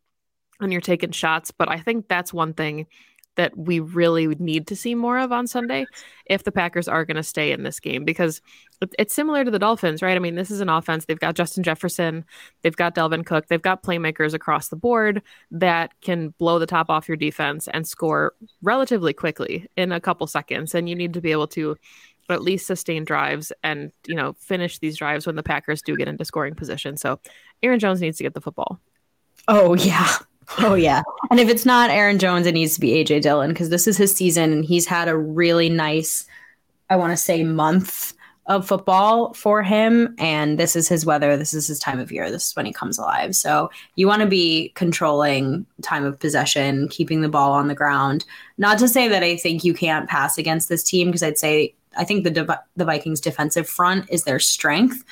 and 0.61 0.73
you're 0.73 0.81
taking 0.81 1.11
shots. 1.11 1.51
But 1.51 1.71
I 1.71 1.81
think 1.81 2.09
that's 2.09 2.33
one 2.33 2.53
thing 2.53 2.87
that 3.41 3.57
we 3.57 3.81
really 3.81 4.27
need 4.27 4.67
to 4.67 4.77
see 4.77 4.95
more 4.95 5.19
of 5.19 5.33
on 5.33 5.47
Sunday 5.47 5.87
if 6.27 6.45
the 6.45 6.53
Packers 6.53 6.89
are 6.89 7.07
going 7.07 7.17
to 7.17 7.23
stay 7.23 7.53
in 7.53 7.63
this 7.63 7.81
game 7.81 8.05
because 8.05 8.43
it's 8.99 9.15
similar 9.15 9.47
to 9.47 9.51
the 9.51 9.59
Dolphins, 9.59 10.03
right? 10.03 10.15
I 10.15 10.19
mean, 10.19 10.35
this 10.35 10.51
is 10.51 10.61
an 10.61 10.69
offense. 10.69 11.07
They've 11.07 11.19
got 11.19 11.37
Justin 11.37 11.63
Jefferson, 11.63 12.27
they've 12.61 12.77
got 12.77 12.95
Dalvin 12.95 13.25
Cook, 13.25 13.47
they've 13.47 13.63
got 13.63 13.83
playmakers 13.83 14.35
across 14.35 14.69
the 14.69 14.77
board 14.77 15.23
that 15.53 15.99
can 16.03 16.35
blow 16.37 16.59
the 16.59 16.67
top 16.67 16.91
off 16.91 17.09
your 17.09 17.17
defense 17.17 17.67
and 17.73 17.89
score 17.89 18.35
relatively 18.61 19.15
quickly 19.15 19.67
in 19.75 19.91
a 19.91 20.01
couple 20.01 20.27
seconds. 20.27 20.75
And 20.75 20.87
you 20.87 20.95
need 20.95 21.15
to 21.15 21.23
be 21.23 21.33
able 21.33 21.49
to 21.49 21.79
at 22.29 22.43
least 22.43 22.67
sustain 22.67 23.07
drives 23.07 23.53
and, 23.63 23.91
you 24.07 24.15
know, 24.15 24.35
finish 24.35 24.81
these 24.81 24.99
drives 24.99 25.27
when 25.27 25.37
the 25.37 25.43
Packers 25.43 25.81
do 25.81 25.97
get 25.97 26.09
into 26.09 26.27
scoring 26.27 26.55
position. 26.55 26.99
So 26.99 27.19
Aaron 27.63 27.79
Jones 27.79 28.03
needs 28.03 28.19
to 28.19 28.23
get 28.23 28.35
the 28.35 28.43
football. 28.43 28.79
Oh, 29.49 29.75
yeah. 29.75 30.17
Oh 30.59 30.75
yeah. 30.75 31.03
And 31.31 31.39
if 31.39 31.49
it's 31.49 31.65
not 31.65 31.91
Aaron 31.91 32.19
Jones, 32.19 32.47
it 32.47 32.53
needs 32.53 32.75
to 32.75 32.81
be 32.81 32.91
AJ 32.91 33.23
Dillon 33.23 33.51
because 33.51 33.71
this 33.71 33.87
is 33.87 33.97
his 33.97 34.15
season 34.15 34.53
and 34.53 34.65
he's 34.65 34.87
had 34.87 35.09
a 35.09 35.17
really 35.17 35.69
nice, 35.69 36.27
I 36.89 36.97
want 36.97 37.13
to 37.13 37.17
say, 37.17 37.45
month 37.45 38.15
of 38.47 38.67
football 38.67 39.33
for 39.33 39.63
him. 39.63 40.15
And 40.19 40.59
this 40.59 40.75
is 40.75 40.89
his 40.89 41.07
weather. 41.07 41.37
This 41.37 41.55
is 41.55 41.69
his 41.69 41.79
time 41.79 42.01
of 42.01 42.11
year. 42.11 42.31
This 42.31 42.49
is 42.49 42.57
when 42.57 42.67
he 42.67 42.73
comes 42.73 42.99
alive. 42.99 43.37
So 43.37 43.71
you 43.95 44.09
want 44.09 44.23
to 44.23 44.29
be 44.29 44.71
controlling 44.75 45.67
time 45.83 46.05
of 46.05 46.19
possession, 46.19 46.89
keeping 46.89 47.21
the 47.21 47.29
ball 47.29 47.53
on 47.53 47.69
the 47.69 47.75
ground. 47.77 48.25
Not 48.59 48.79
to 48.81 48.89
say 48.89 49.07
that 49.07 49.23
I 49.23 49.37
think 49.37 49.63
you 49.63 49.73
can't 49.73 50.09
pass 50.09 50.37
against 50.37 50.69
this 50.69 50.83
team 50.83 51.09
because 51.09 51.23
I'd 51.23 51.39
say 51.39 51.75
I 51.97 52.05
think 52.05 52.25
the 52.25 52.61
the 52.77 52.85
Vikings 52.85 53.21
defensive 53.21 53.69
front 53.69 54.11
is 54.11 54.25
their 54.25 54.41
strength. 54.41 55.05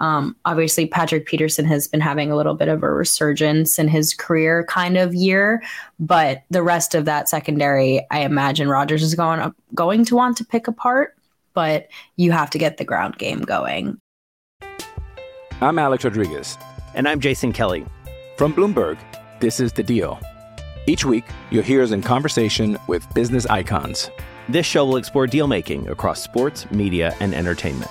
Um, 0.00 0.36
obviously, 0.44 0.86
Patrick 0.86 1.26
Peterson 1.26 1.64
has 1.66 1.86
been 1.86 2.00
having 2.00 2.30
a 2.30 2.36
little 2.36 2.54
bit 2.54 2.68
of 2.68 2.82
a 2.82 2.90
resurgence 2.90 3.78
in 3.78 3.88
his 3.88 4.14
career 4.14 4.64
kind 4.64 4.96
of 4.96 5.14
year, 5.14 5.62
but 6.00 6.42
the 6.50 6.62
rest 6.62 6.94
of 6.94 7.04
that 7.04 7.28
secondary, 7.28 8.04
I 8.10 8.20
imagine 8.20 8.68
Rodgers 8.68 9.02
is 9.02 9.14
going 9.14 9.54
going 9.74 10.04
to 10.06 10.16
want 10.16 10.36
to 10.38 10.44
pick 10.44 10.68
apart. 10.68 11.16
But 11.54 11.88
you 12.16 12.32
have 12.32 12.50
to 12.50 12.58
get 12.58 12.78
the 12.78 12.84
ground 12.84 13.16
game 13.18 13.42
going. 13.42 14.00
I'm 15.60 15.78
Alex 15.78 16.04
Rodriguez, 16.04 16.58
and 16.94 17.08
I'm 17.08 17.20
Jason 17.20 17.52
Kelly 17.52 17.86
from 18.36 18.52
Bloomberg. 18.52 18.98
This 19.38 19.60
is 19.60 19.72
the 19.72 19.84
Deal. 19.84 20.18
Each 20.86 21.04
week, 21.04 21.24
you'll 21.50 21.62
hear 21.62 21.82
us 21.82 21.92
in 21.92 22.02
conversation 22.02 22.76
with 22.88 23.06
business 23.14 23.46
icons. 23.46 24.10
This 24.48 24.66
show 24.66 24.84
will 24.84 24.96
explore 24.96 25.28
deal 25.28 25.46
making 25.46 25.88
across 25.88 26.20
sports, 26.20 26.68
media, 26.72 27.16
and 27.20 27.32
entertainment 27.32 27.90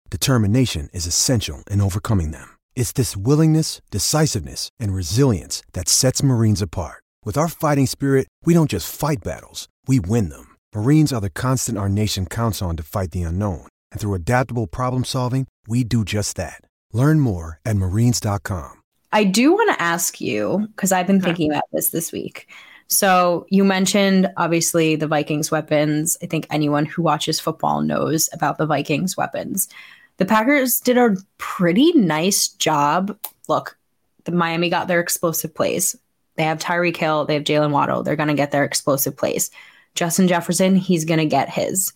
determination 0.11 0.89
is 0.93 1.07
essential 1.07 1.63
in 1.71 1.79
overcoming 1.79 2.31
them. 2.31 2.57
It's 2.75 2.91
this 2.91 3.15
willingness, 3.15 3.81
decisiveness, 3.91 4.69
and 4.77 4.93
resilience 4.93 5.63
that 5.71 5.87
sets 5.87 6.21
Marines 6.21 6.61
apart. 6.61 7.01
With 7.23 7.37
our 7.37 7.47
fighting 7.47 7.87
spirit, 7.87 8.27
we 8.43 8.53
don't 8.53 8.69
just 8.69 8.93
fight 8.93 9.23
battles, 9.23 9.69
we 9.87 10.01
win 10.01 10.27
them. 10.29 10.57
Marines 10.75 11.13
are 11.13 11.21
the 11.21 11.29
constant 11.29 11.77
our 11.77 11.87
nation 11.87 12.25
counts 12.25 12.61
on 12.61 12.75
to 12.75 12.83
fight 12.83 13.11
the 13.11 13.23
unknown. 13.23 13.67
And 13.91 14.01
through 14.01 14.15
adaptable 14.15 14.67
problem 14.67 15.05
solving, 15.05 15.47
we 15.67 15.85
do 15.85 16.03
just 16.03 16.35
that. 16.35 16.61
Learn 16.91 17.21
more 17.21 17.59
at 17.65 17.77
marines.com. 17.77 18.81
I 19.13 19.23
do 19.23 19.53
want 19.53 19.73
to 19.73 19.81
ask 19.81 20.19
you, 20.19 20.67
because 20.75 20.91
I've 20.91 21.07
been 21.07 21.21
thinking 21.21 21.51
about 21.51 21.63
this 21.71 21.89
this 21.89 22.11
week. 22.11 22.47
So 22.87 23.45
you 23.49 23.63
mentioned 23.63 24.29
obviously 24.35 24.97
the 24.97 25.07
Vikings 25.07 25.51
weapons. 25.51 26.17
I 26.21 26.25
think 26.25 26.47
anyone 26.49 26.85
who 26.85 27.01
watches 27.01 27.39
football 27.39 27.81
knows 27.81 28.29
about 28.33 28.57
the 28.57 28.65
Vikings 28.65 29.15
weapons 29.15 29.69
the 30.17 30.25
Packers 30.25 30.79
did 30.79 30.97
a 30.97 31.15
pretty 31.37 31.91
nice 31.93 32.47
job. 32.47 33.17
Look, 33.47 33.77
the 34.25 34.31
Miami 34.31 34.69
got 34.69 34.87
their 34.87 34.99
explosive 34.99 35.53
plays. 35.53 35.95
They 36.35 36.43
have 36.43 36.59
Tyreek 36.59 36.97
Hill, 36.97 37.25
they 37.25 37.33
have 37.33 37.43
Jaylen 37.43 37.71
Waddle. 37.71 38.03
They're 38.03 38.15
going 38.15 38.29
to 38.29 38.33
get 38.33 38.51
their 38.51 38.63
explosive 38.63 39.17
plays. 39.17 39.51
Justin 39.95 40.27
Jefferson, 40.27 40.75
he's 40.75 41.05
going 41.05 41.19
to 41.19 41.25
get 41.25 41.49
his. 41.49 41.93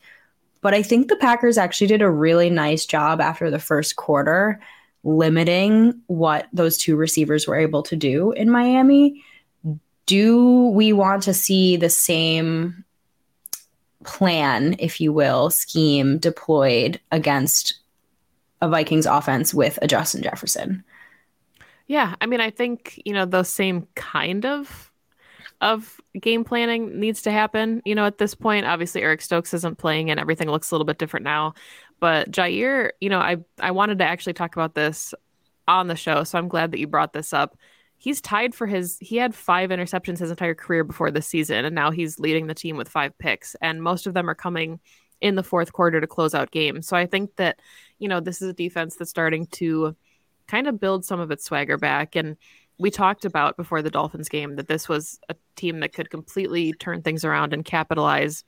But 0.62 0.74
I 0.74 0.82
think 0.82 1.08
the 1.08 1.16
Packers 1.16 1.58
actually 1.58 1.88
did 1.88 2.02
a 2.02 2.10
really 2.10 2.50
nice 2.50 2.86
job 2.86 3.22
after 3.22 3.50
the 3.50 3.60
first 3.60 3.96
quarter 3.96 4.60
limiting 5.04 6.02
what 6.08 6.48
those 6.52 6.78
two 6.78 6.96
receivers 6.96 7.48
were 7.48 7.56
able 7.56 7.84
to 7.84 7.96
do 7.96 8.32
in 8.32 8.50
Miami. 8.50 9.24
Do 10.08 10.70
we 10.70 10.92
want 10.92 11.24
to 11.24 11.34
see 11.34 11.78
the 11.78 11.90
same 11.90 12.84
plan, 14.04 14.76
if 14.80 15.00
you 15.00 15.14
will, 15.14 15.50
scheme 15.52 16.18
deployed 16.18 17.00
against 17.12 17.76
a 18.62 18.70
Vikings 18.70 19.06
offense 19.06 19.54
with 19.54 19.78
a 19.82 19.88
Justin 19.88 20.24
Jefferson. 20.24 20.84
Yeah, 21.88 22.16
I 22.20 22.26
mean, 22.26 22.42
I 22.42 22.50
think 22.50 23.02
you 23.06 23.14
know 23.14 23.26
the 23.26 23.44
same 23.44 23.88
kind 23.96 24.46
of 24.46 24.92
of 25.62 26.00
game 26.20 26.44
planning 26.44 27.00
needs 27.00 27.22
to 27.24 27.32
happen. 27.32 27.82
You 27.86 27.96
know, 27.96 28.06
at 28.06 28.18
this 28.18 28.36
point, 28.36 28.66
obviously 28.66 29.02
Eric 29.02 29.22
Stokes 29.22 29.54
isn't 29.54 29.78
playing, 29.78 30.10
and 30.10 30.20
everything 30.20 30.50
looks 30.50 30.72
a 30.72 30.76
little 30.76 30.86
bit 30.86 30.98
different 30.98 31.24
now. 31.24 31.54
But 32.00 32.32
Jaire, 32.32 32.92
you 33.00 33.10
know, 33.10 33.20
I 33.20 33.38
I 33.60 33.72
wanted 33.72 34.00
to 34.00 34.06
actually 34.06 34.34
talk 34.34 34.56
about 34.56 34.76
this 34.76 35.14
on 35.68 35.88
the 35.88 35.96
show, 35.96 36.24
so 36.24 36.38
I'm 36.38 36.48
glad 36.48 36.72
that 36.72 36.80
you 36.80 36.88
brought 36.88 37.14
this 37.14 37.34
up. 37.34 37.58
He's 37.98 38.22
tied 38.22 38.54
for 38.54 38.68
his 38.68 38.98
he 39.00 39.18
had 39.18 39.34
five 39.34 39.70
interceptions 39.70 40.20
his 40.20 40.32
entire 40.32 40.56
career 40.56 40.84
before 40.84 41.12
this 41.12 41.28
season, 41.28 41.66
and 41.66 41.76
now 41.76 41.92
he's 41.92 42.20
leading 42.20 42.48
the 42.48 42.54
team 42.54 42.78
with 42.78 42.90
five 42.90 43.18
picks, 43.18 43.56
and 43.62 43.82
most 43.82 44.08
of 44.08 44.14
them 44.14 44.30
are 44.30 44.36
coming 44.36 44.80
in 45.22 45.36
the 45.36 45.44
fourth 45.44 45.74
quarter 45.74 46.02
to 46.02 46.08
close 46.08 46.36
out 46.36 46.52
games. 46.52 46.88
So 46.88 46.98
I 46.98 47.06
think 47.06 47.36
that, 47.38 47.60
you 48.00 48.08
know, 48.08 48.20
this 48.20 48.42
is 48.42 48.50
a 48.50 48.54
defense 48.54 48.96
that's 48.96 49.10
starting 49.10 49.48
to 49.48 49.96
kind 50.48 50.68
of 50.68 50.80
build 50.80 51.06
some 51.06 51.20
of 51.20 51.32
its 51.32 51.46
swagger 51.46 51.78
back. 51.78 52.16
And 52.16 52.38
we 52.78 52.92
talked 52.92 53.26
about 53.26 53.58
before 53.58 53.82
the 53.82 53.90
Dolphins 53.90 54.30
game 54.30 54.58
that 54.58 54.68
this 54.68 54.90
was 54.90 55.20
a 55.30 55.36
team 55.56 55.80
that 55.80 55.94
could 55.94 56.10
completely 56.10 56.74
turn 56.74 57.02
things 57.02 57.24
around 57.24 57.54
and 57.54 57.64
capitalize 57.64 58.44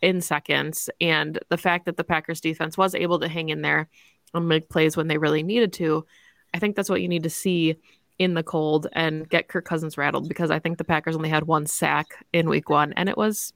in 0.00 0.20
seconds. 0.20 0.88
And 1.00 1.38
the 1.48 1.56
fact 1.58 1.86
that 1.86 1.96
the 1.96 2.04
Packers 2.04 2.40
defense 2.40 2.78
was 2.78 2.94
able 2.94 3.18
to 3.20 3.28
hang 3.28 3.48
in 3.48 3.62
there 3.62 3.88
and 4.34 4.48
make 4.48 4.68
plays 4.68 4.96
when 4.96 5.08
they 5.08 5.18
really 5.18 5.42
needed 5.42 5.72
to, 5.74 6.06
I 6.54 6.58
think 6.58 6.76
that's 6.76 6.90
what 6.90 7.02
you 7.02 7.08
need 7.08 7.24
to 7.24 7.30
see 7.30 7.76
in 8.18 8.34
the 8.34 8.42
cold 8.42 8.86
and 8.92 9.28
get 9.28 9.48
Kirk 9.48 9.64
Cousins 9.64 9.98
rattled 9.98 10.28
because 10.28 10.50
I 10.50 10.58
think 10.58 10.78
the 10.78 10.84
Packers 10.84 11.16
only 11.16 11.28
had 11.28 11.44
one 11.44 11.66
sack 11.66 12.24
in 12.32 12.48
week 12.48 12.68
one 12.68 12.92
and 12.92 13.08
it 13.08 13.16
was 13.16 13.52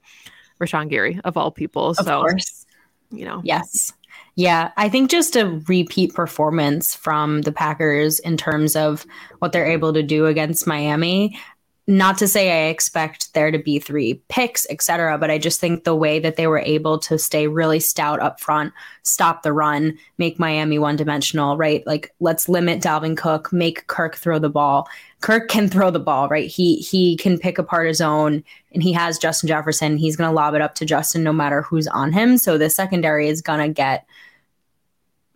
Rashan 0.59 0.89
Gary 0.89 1.19
of 1.23 1.37
all 1.37 1.51
people. 1.51 1.89
Of 1.89 1.97
so, 1.97 2.21
course. 2.21 2.65
you 3.11 3.25
know, 3.25 3.41
yes. 3.43 3.93
Yeah, 4.35 4.71
I 4.77 4.87
think 4.89 5.09
just 5.09 5.35
a 5.35 5.61
repeat 5.67 6.13
performance 6.13 6.93
from 6.93 7.41
the 7.41 7.51
Packers 7.51 8.19
in 8.19 8.37
terms 8.37 8.75
of 8.75 9.05
what 9.39 9.51
they're 9.51 9.65
able 9.65 9.93
to 9.93 10.03
do 10.03 10.27
against 10.27 10.67
Miami 10.67 11.39
not 11.89 12.17
to 12.17 12.27
say 12.27 12.51
I 12.51 12.69
expect 12.69 13.33
there 13.33 13.49
to 13.49 13.57
be 13.57 13.79
three 13.79 14.15
picks, 14.27 14.67
etc., 14.69 15.17
but 15.17 15.31
I 15.31 15.37
just 15.37 15.61
think 15.61 15.85
the 15.85 15.95
way 15.95 16.19
that 16.19 16.35
they 16.35 16.45
were 16.45 16.59
able 16.59 16.99
to 16.99 17.17
stay 17.17 17.47
really 17.47 17.79
stout 17.79 18.19
up 18.19 18.41
front, 18.41 18.73
stop 19.03 19.41
the 19.41 19.53
run, 19.53 19.97
make 20.17 20.37
Miami 20.37 20.79
one 20.79 20.97
dimensional, 20.97 21.55
right? 21.55 21.87
Like 21.87 22.13
let's 22.19 22.49
limit 22.49 22.81
Dalvin 22.81 23.15
Cook, 23.15 23.53
make 23.53 23.87
Kirk 23.87 24.17
throw 24.17 24.37
the 24.37 24.49
ball. 24.49 24.89
Kirk 25.21 25.47
can 25.47 25.69
throw 25.69 25.89
the 25.89 25.99
ball, 25.99 26.27
right? 26.27 26.49
He 26.49 26.75
he 26.75 27.15
can 27.15 27.39
pick 27.39 27.57
apart 27.57 27.87
his 27.87 28.01
own, 28.01 28.43
and 28.73 28.83
he 28.83 28.91
has 28.91 29.17
Justin 29.17 29.47
Jefferson. 29.47 29.95
He's 29.95 30.17
to 30.29 30.35
lob 30.35 30.55
it 30.55 30.61
up 30.61 30.75
to 30.75 30.85
Justin 30.85 31.23
no 31.23 31.31
matter 31.31 31.61
who's 31.61 31.87
on 31.87 32.11
him. 32.11 32.37
So 32.37 32.57
the 32.57 32.69
secondary 32.69 33.29
is 33.29 33.41
to 33.65 33.73
get 33.73 34.05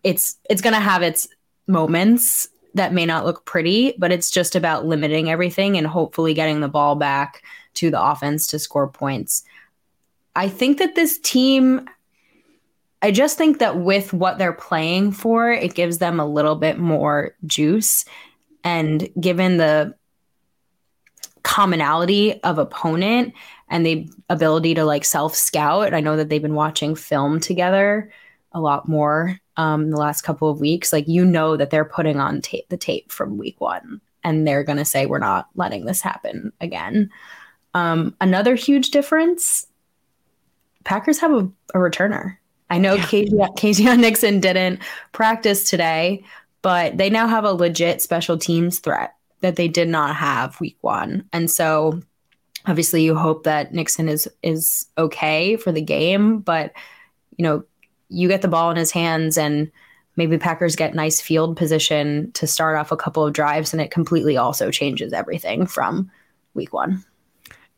it's 0.03 0.35
it's 0.49 0.61
to 0.73 0.79
have 0.81 1.01
its 1.01 1.29
moments 1.67 2.49
that 2.73 2.93
may 2.93 3.05
not 3.05 3.25
look 3.25 3.45
pretty, 3.45 3.93
but 3.97 4.11
it's 4.11 4.31
just 4.31 4.55
about 4.55 4.85
limiting 4.85 5.29
everything 5.29 5.77
and 5.77 5.87
hopefully 5.87 6.33
getting 6.33 6.61
the 6.61 6.67
ball 6.67 6.95
back 6.95 7.43
to 7.75 7.91
the 7.91 8.01
offense 8.01 8.47
to 8.47 8.59
score 8.59 8.87
points. 8.87 9.43
I 10.35 10.47
think 10.47 10.77
that 10.77 10.95
this 10.95 11.19
team, 11.19 11.89
I 13.01 13.11
just 13.11 13.37
think 13.37 13.59
that 13.59 13.77
with 13.77 14.13
what 14.13 14.37
they're 14.37 14.53
playing 14.53 15.11
for, 15.11 15.51
it 15.51 15.75
gives 15.75 15.97
them 15.97 16.19
a 16.19 16.25
little 16.25 16.55
bit 16.55 16.77
more 16.77 17.35
juice. 17.45 18.05
And 18.63 19.09
given 19.19 19.57
the 19.57 19.95
commonality 21.43 22.41
of 22.43 22.57
opponent 22.57 23.33
and 23.67 23.85
the 23.85 24.09
ability 24.29 24.75
to 24.75 24.85
like 24.85 25.03
self 25.03 25.35
scout, 25.35 25.93
I 25.93 25.99
know 25.99 26.15
that 26.15 26.29
they've 26.29 26.41
been 26.41 26.55
watching 26.55 26.95
film 26.95 27.39
together 27.39 28.11
a 28.53 28.59
lot 28.59 28.87
more 28.87 29.39
um, 29.57 29.89
the 29.89 29.97
last 29.97 30.21
couple 30.21 30.49
of 30.49 30.59
weeks, 30.59 30.91
like 30.91 31.07
you 31.07 31.25
know 31.25 31.57
that 31.57 31.69
they're 31.69 31.85
putting 31.85 32.19
on 32.19 32.41
tape 32.41 32.67
the 32.69 32.77
tape 32.77 33.11
from 33.11 33.37
week 33.37 33.59
one, 33.59 34.01
and 34.23 34.47
they're 34.47 34.63
gonna 34.63 34.85
say 34.85 35.05
we're 35.05 35.19
not 35.19 35.49
letting 35.55 35.85
this 35.85 36.01
happen 36.01 36.51
again. 36.61 37.09
Um, 37.73 38.15
another 38.19 38.55
huge 38.55 38.91
difference 38.91 39.67
Packers 40.83 41.19
have 41.19 41.31
a, 41.31 41.49
a 41.73 41.77
returner. 41.77 42.37
I 42.69 42.77
know 42.77 42.95
yeah. 42.95 43.03
Keisean 43.03 43.99
Nixon 43.99 44.39
didn't 44.39 44.79
practice 45.11 45.69
today, 45.69 46.23
but 46.61 46.97
they 46.97 47.09
now 47.09 47.27
have 47.27 47.43
a 47.43 47.53
legit 47.53 48.01
special 48.01 48.37
teams 48.37 48.79
threat 48.79 49.15
that 49.41 49.55
they 49.55 49.67
did 49.67 49.89
not 49.89 50.15
have 50.15 50.59
week 50.59 50.77
one. 50.81 51.25
And 51.33 51.49
so 51.49 52.01
obviously 52.67 53.03
you 53.03 53.15
hope 53.15 53.43
that 53.43 53.73
Nixon 53.73 54.07
is 54.07 54.29
is 54.43 54.87
okay 54.97 55.55
for 55.57 55.71
the 55.71 55.81
game, 55.81 56.39
but 56.39 56.71
you 57.37 57.43
know, 57.43 57.63
you 58.11 58.27
get 58.27 58.41
the 58.41 58.47
ball 58.47 58.69
in 58.69 58.77
his 58.77 58.91
hands 58.91 59.37
and 59.37 59.71
maybe 60.17 60.37
Packers 60.37 60.75
get 60.75 60.93
nice 60.93 61.21
field 61.21 61.55
position 61.55 62.31
to 62.33 62.45
start 62.45 62.77
off 62.77 62.91
a 62.91 62.97
couple 62.97 63.25
of 63.25 63.33
drives 63.33 63.73
and 63.73 63.81
it 63.81 63.89
completely 63.89 64.37
also 64.37 64.69
changes 64.69 65.13
everything 65.13 65.65
from 65.65 66.11
week 66.53 66.73
1. 66.73 67.03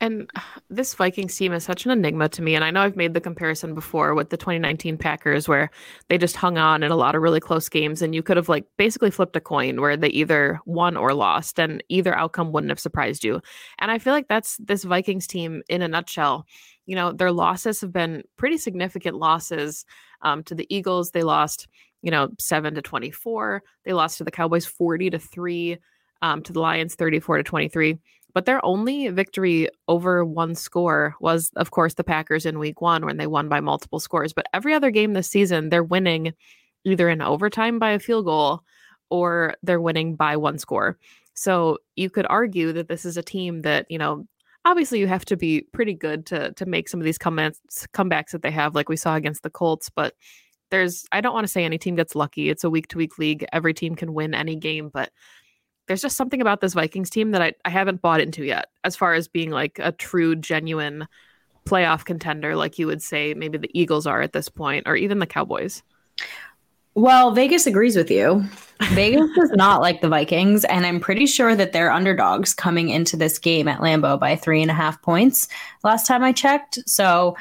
And 0.03 0.29
this 0.69 0.93
Vikings 0.93 1.35
team 1.35 1.53
is 1.53 1.63
such 1.63 1.85
an 1.85 1.91
enigma 1.91 2.27
to 2.29 2.41
me. 2.41 2.55
And 2.55 2.63
I 2.63 2.71
know 2.71 2.81
I've 2.81 2.97
made 2.97 3.13
the 3.13 3.21
comparison 3.21 3.73
before 3.73 4.13
with 4.13 4.29
the 4.29 4.37
2019 4.37 4.97
Packers, 4.97 5.47
where 5.47 5.69
they 6.09 6.17
just 6.17 6.35
hung 6.35 6.57
on 6.57 6.83
in 6.83 6.91
a 6.91 6.95
lot 6.95 7.15
of 7.15 7.21
really 7.21 7.39
close 7.39 7.69
games. 7.69 8.01
And 8.01 8.13
you 8.13 8.21
could 8.21 8.37
have 8.37 8.49
like 8.49 8.65
basically 8.77 9.11
flipped 9.11 9.35
a 9.35 9.41
coin 9.41 9.79
where 9.79 9.95
they 9.95 10.09
either 10.09 10.59
won 10.65 10.97
or 10.97 11.13
lost, 11.13 11.59
and 11.59 11.83
either 11.89 12.15
outcome 12.15 12.51
wouldn't 12.51 12.71
have 12.71 12.79
surprised 12.79 13.23
you. 13.23 13.41
And 13.79 13.89
I 13.89 13.97
feel 13.97 14.13
like 14.13 14.27
that's 14.27 14.57
this 14.57 14.83
Vikings 14.83 15.27
team 15.27 15.63
in 15.69 15.81
a 15.81 15.87
nutshell. 15.87 16.45
You 16.85 16.95
know, 16.97 17.13
their 17.13 17.31
losses 17.31 17.79
have 17.79 17.93
been 17.93 18.23
pretty 18.37 18.57
significant 18.57 19.15
losses 19.15 19.85
um, 20.21 20.43
to 20.43 20.55
the 20.55 20.67
Eagles. 20.73 21.11
They 21.11 21.23
lost, 21.23 21.67
you 22.01 22.11
know, 22.11 22.29
seven 22.39 22.75
to 22.75 22.81
24. 22.81 23.63
They 23.85 23.93
lost 23.93 24.17
to 24.17 24.25
the 24.25 24.31
Cowboys 24.31 24.65
40 24.65 25.11
to 25.11 25.19
three, 25.19 25.77
um, 26.21 26.43
to 26.43 26.51
the 26.51 26.59
Lions 26.59 26.95
34 26.95 27.37
to 27.37 27.43
23 27.43 27.99
but 28.33 28.45
their 28.45 28.63
only 28.65 29.09
victory 29.09 29.69
over 29.87 30.25
one 30.25 30.55
score 30.55 31.15
was, 31.19 31.51
of 31.55 31.71
course, 31.71 31.93
the 31.93 32.03
Packers 32.03 32.45
in 32.45 32.59
week 32.59 32.81
one 32.81 33.05
when 33.05 33.17
they 33.17 33.27
won 33.27 33.49
by 33.49 33.59
multiple 33.59 33.99
scores. 33.99 34.33
But 34.33 34.47
every 34.53 34.73
other 34.73 34.91
game 34.91 35.13
this 35.13 35.29
season, 35.29 35.69
they're 35.69 35.83
winning 35.83 36.33
either 36.83 37.09
in 37.09 37.21
overtime 37.21 37.79
by 37.79 37.91
a 37.91 37.99
field 37.99 38.25
goal 38.25 38.63
or 39.09 39.55
they're 39.63 39.81
winning 39.81 40.15
by 40.15 40.35
one 40.35 40.57
score. 40.57 40.97
So 41.35 41.77
you 41.95 42.09
could 42.09 42.25
argue 42.29 42.73
that 42.73 42.87
this 42.87 43.05
is 43.05 43.17
a 43.17 43.23
team 43.23 43.61
that, 43.61 43.85
you 43.89 43.97
know, 43.97 44.25
obviously 44.65 44.99
you 44.99 45.07
have 45.07 45.25
to 45.25 45.37
be 45.37 45.61
pretty 45.73 45.93
good 45.93 46.25
to 46.27 46.51
to 46.53 46.65
make 46.65 46.89
some 46.89 46.99
of 46.99 47.05
these 47.05 47.17
comebacks 47.17 47.59
comebacks 47.93 48.31
that 48.31 48.41
they 48.41 48.51
have, 48.51 48.75
like 48.75 48.89
we 48.89 48.97
saw 48.97 49.15
against 49.15 49.43
the 49.43 49.49
Colts. 49.49 49.89
But 49.89 50.15
there's 50.71 51.05
I 51.11 51.21
don't 51.21 51.33
want 51.33 51.45
to 51.45 51.51
say 51.51 51.63
any 51.63 51.77
team 51.77 51.95
gets 51.95 52.15
lucky. 52.15 52.49
It's 52.49 52.63
a 52.63 52.69
week 52.69 52.87
to 52.89 52.97
week 52.97 53.17
league. 53.17 53.45
Every 53.53 53.73
team 53.73 53.95
can 53.95 54.13
win 54.13 54.33
any 54.33 54.55
game, 54.55 54.89
but 54.91 55.11
there's 55.87 56.01
just 56.01 56.17
something 56.17 56.41
about 56.41 56.61
this 56.61 56.73
Vikings 56.73 57.09
team 57.09 57.31
that 57.31 57.41
I, 57.41 57.53
I 57.65 57.69
haven't 57.69 58.01
bought 58.01 58.21
into 58.21 58.43
yet, 58.43 58.67
as 58.83 58.95
far 58.95 59.13
as 59.13 59.27
being 59.27 59.51
like 59.51 59.79
a 59.79 59.91
true, 59.91 60.35
genuine 60.35 61.07
playoff 61.65 62.05
contender, 62.05 62.55
like 62.55 62.79
you 62.79 62.87
would 62.87 63.01
say 63.01 63.33
maybe 63.33 63.57
the 63.57 63.79
Eagles 63.79 64.07
are 64.07 64.21
at 64.21 64.33
this 64.33 64.49
point, 64.49 64.87
or 64.87 64.95
even 64.95 65.19
the 65.19 65.25
Cowboys. 65.25 65.83
Well, 66.95 67.31
Vegas 67.31 67.65
agrees 67.65 67.95
with 67.95 68.11
you. 68.11 68.43
Vegas 68.91 69.29
does 69.35 69.51
not 69.51 69.81
like 69.81 70.01
the 70.01 70.09
Vikings, 70.09 70.63
and 70.65 70.85
I'm 70.85 70.99
pretty 70.99 71.25
sure 71.25 71.55
that 71.55 71.73
they're 71.73 71.91
underdogs 71.91 72.53
coming 72.53 72.89
into 72.89 73.17
this 73.17 73.39
game 73.39 73.67
at 73.67 73.79
Lambeau 73.79 74.19
by 74.19 74.35
three 74.35 74.61
and 74.61 74.69
a 74.69 74.75
half 74.75 75.01
points 75.01 75.47
last 75.83 76.05
time 76.05 76.23
I 76.23 76.33
checked. 76.33 76.79
So, 76.85 77.35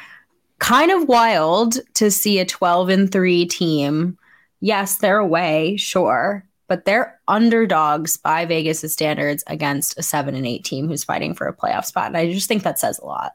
kind 0.59 0.91
of 0.91 1.09
wild 1.09 1.79
to 1.95 2.11
see 2.11 2.39
a 2.39 2.47
12 2.47 2.89
and 2.89 3.13
3 3.13 3.47
team. 3.47 4.17
Yes, 4.61 4.97
they're 4.97 5.19
away, 5.19 5.77
sure, 5.77 6.47
but 6.73 6.87
they're 6.87 7.21
underdogs 7.29 8.17
by 8.17 8.47
Vegas' 8.47 8.95
standards 8.95 9.45
against 9.47 9.99
a 9.99 10.03
seven 10.03 10.35
and 10.35 10.47
eight 10.47 10.65
team 10.65 10.89
who's 10.89 11.05
fighting 11.05 11.35
for 11.35 11.47
a 11.47 11.55
playoff 11.55 11.85
spot. 11.85 12.07
And 12.07 12.17
I 12.17 12.33
just 12.33 12.49
think 12.49 12.63
that 12.63 12.79
says 12.79 12.99
a 12.99 13.05
lot. 13.05 13.35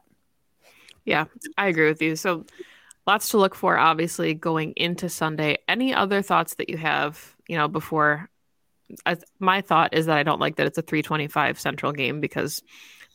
Yeah, 1.04 1.26
I 1.56 1.68
agree 1.68 1.86
with 1.86 2.02
you. 2.02 2.16
So 2.16 2.46
lots 3.06 3.28
to 3.28 3.38
look 3.38 3.54
for, 3.54 3.78
obviously, 3.78 4.34
going 4.34 4.72
into 4.74 5.08
Sunday. 5.08 5.58
Any 5.68 5.94
other 5.94 6.20
thoughts 6.20 6.54
that 6.54 6.68
you 6.68 6.78
have, 6.78 7.36
you 7.46 7.56
know, 7.56 7.68
before? 7.68 8.28
I, 9.06 9.18
my 9.38 9.60
thought 9.60 9.94
is 9.94 10.06
that 10.06 10.18
I 10.18 10.24
don't 10.24 10.40
like 10.40 10.56
that 10.56 10.66
it's 10.66 10.78
a 10.78 10.82
325 10.82 11.60
central 11.60 11.92
game 11.92 12.20
because 12.20 12.60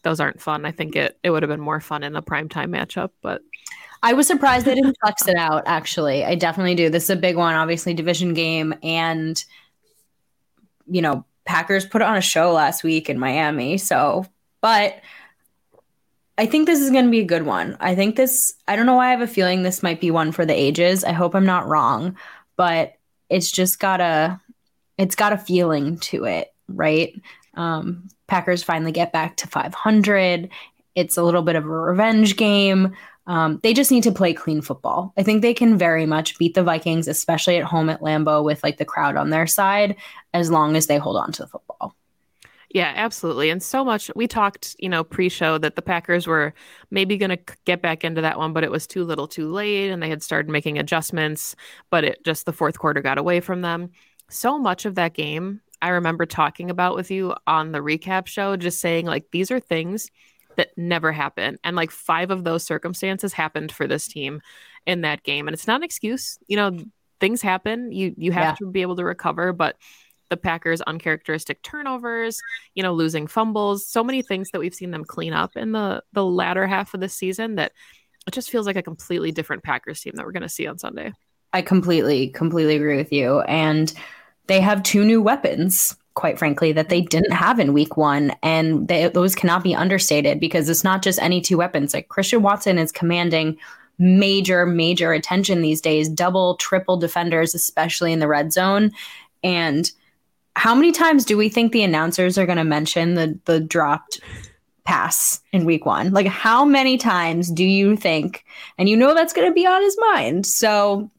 those 0.03 0.21
aren't 0.21 0.41
fun. 0.41 0.65
I 0.65 0.71
think 0.71 0.95
it, 0.95 1.19
it 1.21 1.31
would 1.31 1.43
have 1.43 1.49
been 1.49 1.59
more 1.59 1.81
fun 1.81 2.01
in 2.03 2.15
a 2.15 2.21
primetime 2.21 2.69
matchup, 2.69 3.09
but 3.21 3.41
I 4.03 4.13
was 4.13 4.27
surprised 4.27 4.65
they 4.65 4.75
didn't 4.75 4.97
flex 5.01 5.27
it 5.29 5.37
out, 5.37 5.63
actually. 5.65 6.25
I 6.25 6.35
definitely 6.35 6.75
do. 6.75 6.89
This 6.89 7.03
is 7.03 7.09
a 7.09 7.15
big 7.15 7.37
one, 7.37 7.55
obviously, 7.55 7.93
division 7.93 8.33
game. 8.33 8.73
And 8.83 9.43
you 10.89 11.01
know, 11.01 11.25
Packers 11.45 11.85
put 11.85 12.01
on 12.01 12.15
a 12.15 12.21
show 12.21 12.51
last 12.53 12.83
week 12.83 13.09
in 13.09 13.19
Miami. 13.19 13.77
So, 13.77 14.25
but 14.61 15.01
I 16.37 16.45
think 16.45 16.65
this 16.65 16.79
is 16.79 16.89
going 16.89 17.05
to 17.05 17.11
be 17.11 17.19
a 17.19 17.25
good 17.25 17.45
one. 17.45 17.77
I 17.79 17.95
think 17.95 18.15
this, 18.15 18.53
I 18.67 18.75
don't 18.75 18.85
know 18.85 18.95
why 18.95 19.07
I 19.07 19.11
have 19.11 19.21
a 19.21 19.27
feeling 19.27 19.63
this 19.63 19.83
might 19.83 20.01
be 20.01 20.11
one 20.11 20.31
for 20.31 20.45
the 20.45 20.53
ages. 20.53 21.03
I 21.03 21.11
hope 21.11 21.35
I'm 21.35 21.45
not 21.45 21.67
wrong, 21.67 22.17
but 22.55 22.95
it's 23.29 23.51
just 23.51 23.79
got 23.79 24.01
a, 24.01 24.39
it's 24.97 25.15
got 25.15 25.33
a 25.33 25.37
feeling 25.37 25.97
to 25.99 26.25
it, 26.25 26.53
right? 26.67 27.13
Um, 27.55 28.07
Packers 28.27 28.63
finally 28.63 28.91
get 28.91 29.11
back 29.11 29.37
to 29.37 29.47
500. 29.47 30.49
It's 30.95 31.17
a 31.17 31.23
little 31.23 31.41
bit 31.41 31.55
of 31.55 31.65
a 31.65 31.69
revenge 31.69 32.35
game. 32.35 32.95
Um, 33.25 33.59
they 33.63 33.73
just 33.73 33.91
need 33.91 34.03
to 34.03 34.11
play 34.11 34.33
clean 34.33 34.61
football. 34.61 35.13
I 35.17 35.23
think 35.23 35.41
they 35.41 35.53
can 35.53 35.77
very 35.77 36.05
much 36.05 36.37
beat 36.37 36.55
the 36.55 36.63
Vikings, 36.63 37.07
especially 37.07 37.57
at 37.57 37.63
home 37.63 37.89
at 37.89 38.01
Lambeau 38.01 38.43
with 38.43 38.63
like 38.63 38.77
the 38.77 38.85
crowd 38.85 39.15
on 39.15 39.29
their 39.29 39.47
side, 39.47 39.95
as 40.33 40.51
long 40.51 40.75
as 40.75 40.87
they 40.87 40.97
hold 40.97 41.17
on 41.17 41.31
to 41.33 41.43
the 41.43 41.47
football. 41.47 41.95
Yeah, 42.69 42.91
absolutely. 42.95 43.51
And 43.51 43.61
so 43.61 43.85
much 43.85 44.09
we 44.15 44.27
talked, 44.27 44.75
you 44.79 44.89
know, 44.89 45.03
pre-show 45.03 45.59
that 45.59 45.75
the 45.75 45.83
Packers 45.83 46.25
were 46.25 46.55
maybe 46.89 47.17
going 47.17 47.29
to 47.29 47.39
get 47.65 47.83
back 47.83 48.03
into 48.03 48.21
that 48.21 48.39
one, 48.39 48.51
but 48.51 48.63
it 48.63 48.71
was 48.71 48.87
too 48.87 49.03
little, 49.03 49.27
too 49.27 49.47
late, 49.51 49.91
and 49.91 50.01
they 50.01 50.09
had 50.09 50.23
started 50.23 50.51
making 50.51 50.79
adjustments, 50.79 51.55
but 51.91 52.03
it 52.03 52.23
just 52.25 52.47
the 52.47 52.53
fourth 52.53 52.79
quarter 52.79 52.99
got 52.99 53.19
away 53.19 53.41
from 53.41 53.61
them. 53.61 53.91
So 54.29 54.57
much 54.57 54.85
of 54.85 54.95
that 54.95 55.13
game, 55.13 55.61
I 55.83 55.89
remember 55.89 56.25
talking 56.25 56.71
about 56.71 56.95
with 56.95 57.11
you 57.11 57.35
on 57.45 57.73
the 57.73 57.79
recap 57.79 58.25
show, 58.25 58.57
just 58.57 58.79
saying 58.79 59.05
like 59.05 59.25
these 59.31 59.51
are 59.51 59.59
things 59.59 60.09
that 60.55 60.71
never 60.75 61.11
happen. 61.11 61.59
And 61.63 61.75
like 61.75 61.91
five 61.91 62.31
of 62.31 62.43
those 62.43 62.63
circumstances 62.63 63.33
happened 63.33 63.71
for 63.71 63.85
this 63.85 64.07
team 64.07 64.41
in 64.87 65.01
that 65.01 65.23
game. 65.23 65.47
And 65.47 65.53
it's 65.53 65.67
not 65.67 65.77
an 65.77 65.83
excuse. 65.83 66.39
You 66.47 66.57
know, 66.57 66.79
things 67.19 67.41
happen. 67.41 67.91
You 67.91 68.13
you 68.17 68.31
have 68.31 68.43
yeah. 68.43 68.55
to 68.55 68.71
be 68.71 68.81
able 68.81 68.95
to 68.95 69.05
recover, 69.05 69.53
but 69.53 69.77
the 70.29 70.37
Packers 70.37 70.81
uncharacteristic 70.81 71.61
turnovers, 71.63 72.39
you 72.75 72.83
know, 72.83 72.93
losing 72.93 73.27
fumbles, 73.27 73.87
so 73.87 74.03
many 74.03 74.21
things 74.21 74.49
that 74.51 74.59
we've 74.59 74.75
seen 74.75 74.91
them 74.91 75.05
clean 75.05 75.33
up 75.33 75.55
in 75.55 75.71
the 75.71 76.03
the 76.13 76.25
latter 76.25 76.67
half 76.67 76.93
of 76.93 76.99
the 76.99 77.09
season 77.09 77.55
that 77.55 77.71
it 78.27 78.33
just 78.33 78.49
feels 78.49 78.65
like 78.65 78.77
a 78.77 78.83
completely 78.83 79.31
different 79.31 79.63
Packers 79.63 80.01
team 80.01 80.13
that 80.15 80.25
we're 80.25 80.31
going 80.31 80.43
to 80.43 80.49
see 80.49 80.67
on 80.67 80.77
Sunday. 80.77 81.11
I 81.51 81.61
completely 81.61 82.29
completely 82.29 82.75
agree 82.75 82.97
with 82.97 83.11
you 83.11 83.41
and 83.41 83.93
they 84.47 84.59
have 84.59 84.83
two 84.83 85.05
new 85.05 85.21
weapons 85.21 85.95
quite 86.15 86.37
frankly, 86.37 86.71
that 86.71 86.89
they 86.89 87.01
didn't 87.01 87.31
have 87.31 87.59
in 87.59 87.73
week 87.73 87.97
one. 87.97 88.33
And 88.43 88.87
they, 88.87 89.07
those 89.07 89.35
cannot 89.35 89.63
be 89.63 89.75
understated 89.75 90.39
because 90.39 90.69
it's 90.69 90.83
not 90.83 91.01
just 91.01 91.19
any 91.19 91.41
two 91.41 91.57
weapons. 91.57 91.93
Like 91.93 92.09
Christian 92.09 92.41
Watson 92.41 92.77
is 92.77 92.91
commanding 92.91 93.57
major, 93.97 94.65
major 94.65 95.11
attention 95.11 95.61
these 95.61 95.81
days, 95.81 96.09
double, 96.09 96.55
triple 96.57 96.97
defenders, 96.97 97.55
especially 97.55 98.13
in 98.13 98.19
the 98.19 98.27
red 98.27 98.53
zone. 98.53 98.91
And 99.43 99.91
how 100.55 100.75
many 100.75 100.91
times 100.91 101.25
do 101.25 101.37
we 101.37 101.49
think 101.49 101.71
the 101.71 101.83
announcers 101.83 102.37
are 102.37 102.45
going 102.45 102.57
to 102.57 102.63
mention 102.63 103.15
the 103.15 103.39
the 103.45 103.59
dropped 103.59 104.19
pass 104.83 105.41
in 105.51 105.65
week 105.65 105.85
one? 105.85 106.11
Like, 106.11 106.27
how 106.27 106.65
many 106.65 106.97
times 106.97 107.49
do 107.49 107.63
you 107.63 107.95
think? 107.95 108.45
And 108.77 108.87
you 108.87 108.97
know 108.97 109.13
that's 109.13 109.33
going 109.33 109.47
to 109.47 109.53
be 109.53 109.65
on 109.65 109.81
his 109.81 109.97
mind. 110.11 110.45
So 110.45 111.09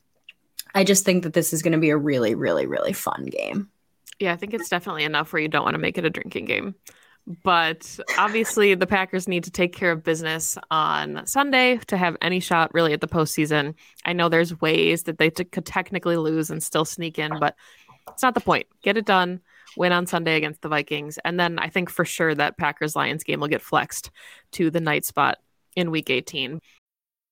I 0.75 0.85
just 0.85 1.05
think 1.05 1.23
that 1.23 1.33
this 1.33 1.53
is 1.53 1.63
going 1.63 1.73
to 1.73 1.79
be 1.79 1.91
a 1.91 1.97
really, 1.97 2.35
really, 2.35 2.67
really 2.67 2.93
fun 2.93 3.27
game. 3.27 3.71
Yeah, 4.19 4.33
I 4.33 4.37
think 4.37 4.55
it's 4.55 4.69
definitely 4.69 5.05
enough 5.05 5.33
where 5.33 5.43
you 5.43 5.49
don't 5.49 5.65
want 5.65 5.75
to 5.75 5.81
make 5.81 5.99
it 5.99 6.05
a 6.05 6.11
drinking 6.11 6.45
game. 6.45 6.75
But 7.43 7.99
obviously, 8.19 8.75
the 8.75 8.87
Packers 8.87 9.27
need 9.27 9.45
to 9.45 9.51
take 9.51 9.73
care 9.73 9.91
of 9.91 10.05
business 10.05 10.59
on 10.71 11.27
Sunday 11.27 11.79
to 11.87 11.97
have 11.97 12.19
any 12.21 12.39
shot 12.39 12.73
really 12.75 12.93
at 12.93 13.01
the 13.01 13.09
postseason. 13.09 13.75
I 14.05 14.13
know 14.13 14.29
there's 14.29 14.61
ways 14.61 15.05
that 15.05 15.17
they 15.17 15.31
t- 15.31 15.45
could 15.45 15.65
technically 15.65 16.19
lose 16.19 16.51
and 16.51 16.63
still 16.63 16.85
sneak 16.85 17.19
in, 17.19 17.39
but 17.41 17.57
it's 18.09 18.23
not 18.23 18.35
the 18.35 18.41
point. 18.41 18.67
Get 18.83 18.97
it 18.97 19.07
done, 19.07 19.41
win 19.77 19.93
on 19.93 20.07
Sunday 20.07 20.37
against 20.37 20.63
the 20.63 20.69
Vikings. 20.69 21.19
And 21.25 21.39
then 21.39 21.59
I 21.59 21.69
think 21.69 21.91
for 21.91 22.05
sure 22.05 22.35
that 22.35 22.59
Packers 22.59 22.97
Lions 22.97 23.25
game 23.25 23.41
will 23.41 23.49
get 23.49 23.63
flexed 23.63 24.11
to 24.53 24.71
the 24.71 24.81
night 24.81 25.05
spot 25.05 25.39
in 25.77 25.91
week 25.91 26.11
18. 26.11 26.61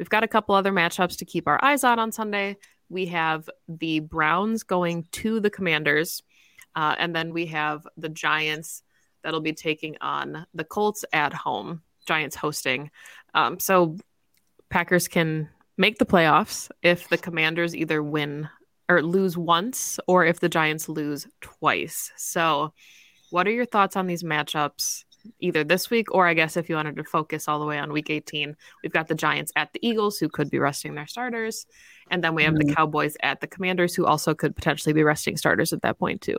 We've 0.00 0.08
got 0.08 0.24
a 0.24 0.28
couple 0.28 0.54
other 0.54 0.72
matchups 0.72 1.18
to 1.18 1.26
keep 1.26 1.46
our 1.46 1.62
eyes 1.62 1.84
on 1.84 1.98
on 1.98 2.10
Sunday. 2.10 2.56
We 2.88 3.04
have 3.06 3.50
the 3.68 4.00
Browns 4.00 4.62
going 4.62 5.04
to 5.12 5.40
the 5.40 5.50
Commanders. 5.50 6.22
Uh, 6.74 6.96
and 6.98 7.14
then 7.14 7.34
we 7.34 7.44
have 7.46 7.86
the 7.98 8.08
Giants 8.08 8.82
that'll 9.22 9.42
be 9.42 9.52
taking 9.52 9.98
on 10.00 10.46
the 10.54 10.64
Colts 10.64 11.04
at 11.12 11.34
home. 11.34 11.82
Giants 12.08 12.34
hosting. 12.34 12.90
Um, 13.34 13.60
so 13.60 13.98
Packers 14.70 15.06
can 15.06 15.50
make 15.76 15.98
the 15.98 16.06
playoffs 16.06 16.70
if 16.82 17.10
the 17.10 17.18
Commanders 17.18 17.76
either 17.76 18.02
win 18.02 18.48
or 18.88 19.02
lose 19.02 19.36
once 19.36 20.00
or 20.06 20.24
if 20.24 20.40
the 20.40 20.48
Giants 20.48 20.88
lose 20.88 21.26
twice. 21.42 22.10
So, 22.16 22.72
what 23.28 23.46
are 23.46 23.52
your 23.52 23.66
thoughts 23.66 23.96
on 23.96 24.06
these 24.06 24.22
matchups? 24.22 25.04
Either 25.40 25.64
this 25.64 25.90
week, 25.90 26.14
or 26.14 26.26
I 26.26 26.34
guess 26.34 26.56
if 26.56 26.68
you 26.68 26.76
wanted 26.76 26.96
to 26.96 27.04
focus 27.04 27.48
all 27.48 27.58
the 27.58 27.66
way 27.66 27.78
on 27.78 27.92
week 27.92 28.10
18, 28.10 28.56
we've 28.82 28.92
got 28.92 29.08
the 29.08 29.14
Giants 29.14 29.52
at 29.56 29.72
the 29.72 29.86
Eagles, 29.86 30.18
who 30.18 30.28
could 30.28 30.50
be 30.50 30.58
resting 30.58 30.94
their 30.94 31.06
starters. 31.06 31.66
And 32.10 32.24
then 32.24 32.34
we 32.34 32.44
have 32.44 32.54
mm-hmm. 32.54 32.68
the 32.68 32.74
Cowboys 32.74 33.16
at 33.22 33.40
the 33.40 33.46
Commanders, 33.46 33.94
who 33.94 34.06
also 34.06 34.34
could 34.34 34.56
potentially 34.56 34.92
be 34.92 35.02
resting 35.02 35.36
starters 35.36 35.72
at 35.72 35.82
that 35.82 35.98
point, 35.98 36.20
too. 36.20 36.38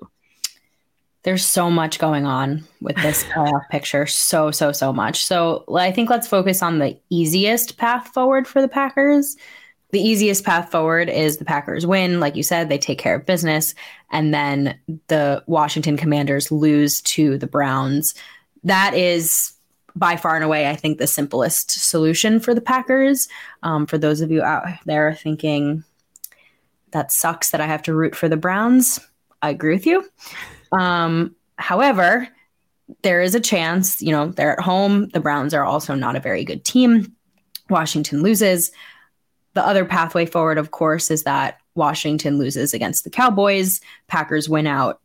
There's 1.24 1.46
so 1.46 1.70
much 1.70 2.00
going 2.00 2.26
on 2.26 2.64
with 2.82 2.96
this 2.98 3.24
playoff 3.36 3.70
picture. 3.70 4.08
So, 4.08 4.52
so, 4.52 4.72
so 4.72 4.92
much. 4.92 5.24
So, 5.26 5.64
I 5.74 5.92
think 5.92 6.10
let's 6.10 6.28
focus 6.28 6.64
on 6.64 6.80
the 6.80 6.98
easiest 7.10 7.78
path 7.78 8.08
forward 8.08 8.48
for 8.48 8.62
the 8.62 8.68
Packers. 8.68 9.38
The 9.92 10.02
easiest 10.02 10.46
path 10.46 10.72
forward 10.72 11.10
is 11.10 11.38
the 11.38 11.46
Packers 11.46 11.86
win. 11.86 12.20
Like 12.20 12.36
you 12.36 12.44
said, 12.44 12.70
they 12.70 12.78
take 12.78 12.98
care 12.98 13.16
of 13.16 13.26
business. 13.26 13.76
And 14.10 14.34
then 14.34 14.80
the 15.08 15.44
Washington 15.48 15.98
Commanders 15.98 16.52
lose 16.52 17.02
to 17.02 17.38
the 17.38 17.48
Browns. 17.48 18.16
That 18.64 18.94
is 18.94 19.54
by 19.96 20.16
far 20.16 20.36
and 20.36 20.44
away, 20.44 20.70
I 20.70 20.76
think, 20.76 20.98
the 20.98 21.08
simplest 21.08 21.72
solution 21.72 22.40
for 22.40 22.54
the 22.54 22.62
Packers. 22.62 23.28
Um, 23.64 23.86
for 23.86 23.98
those 23.98 24.22
of 24.22 24.32
you 24.32 24.42
out 24.42 24.66
there 24.86 25.14
thinking, 25.16 25.84
that 26.92 27.12
sucks 27.12 27.52
that 27.52 27.62
I 27.62 27.68
have 27.68 27.84
to 27.84 27.94
root 27.94 28.16
for 28.16 28.30
the 28.30 28.38
Browns, 28.38 29.00
I 29.42 29.50
agree 29.50 29.74
with 29.74 29.86
you. 29.86 30.08
Um, 30.72 31.36
however, 31.58 32.28
there 33.02 33.22
is 33.22 33.36
a 33.36 33.40
chance, 33.40 34.02
you 34.02 34.12
know, 34.12 34.28
they're 34.28 34.54
at 34.54 34.64
home. 34.64 35.10
The 35.10 35.20
Browns 35.20 35.54
are 35.54 35.64
also 35.64 35.96
not 35.96 36.16
a 36.16 36.20
very 36.20 36.44
good 36.44 36.64
team. 36.64 37.16
Washington 37.70 38.22
loses. 38.22 38.72
The 39.54 39.66
other 39.66 39.86
pathway 39.86 40.26
forward, 40.26 40.58
of 40.58 40.72
course, 40.72 41.10
is 41.10 41.24
that 41.24 41.60
Washington 41.76 42.38
loses 42.38 42.74
against 42.74 43.04
the 43.04 43.10
Cowboys, 43.10 43.82
Packers 44.08 44.50
win 44.50 44.68
out, 44.68 45.00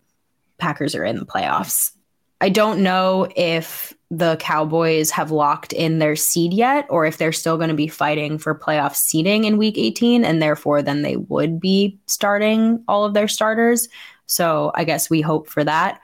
Packers 0.59 0.95
are 0.95 1.05
in 1.05 1.17
the 1.17 1.27
playoffs. 1.27 1.93
I 2.41 2.49
don't 2.49 2.83
know 2.83 3.29
if 3.35 3.95
the 4.11 4.37
Cowboys 4.37 5.11
have 5.11 5.31
locked 5.31 5.73
in 5.73 5.99
their 5.99 6.15
seed 6.15 6.53
yet 6.53 6.87
or 6.91 7.07
if 7.07 7.19
they're 7.19 7.33
still 7.33 7.57
going 7.57 7.71
to 7.71 7.75
be 7.75 7.89
fighting 7.89 8.39
for 8.39 8.55
playoff 8.55 8.95
seeding 8.95 9.45
in 9.45 9.57
week 9.59 9.77
18 9.77 10.25
and 10.25 10.41
therefore 10.41 10.81
then 10.81 11.03
they 11.03 11.17
would 11.17 11.59
be 11.59 11.99
starting 12.07 12.85
all 12.87 13.05
of 13.05 13.15
their 13.15 13.27
starters. 13.27 13.89
So 14.27 14.71
I 14.75 14.85
guess 14.85 15.11
we 15.11 15.21
hope 15.21 15.49
for 15.49 15.65
that. 15.65 16.01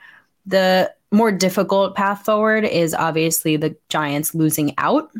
The 0.47 0.93
more 1.13 1.31
difficult 1.31 1.95
path 1.95 2.25
forward 2.25 2.65
is 2.65 2.95
obviously 2.95 3.57
the 3.57 3.77
Giants 3.89 4.35
losing 4.35 4.75
out. 4.79 5.11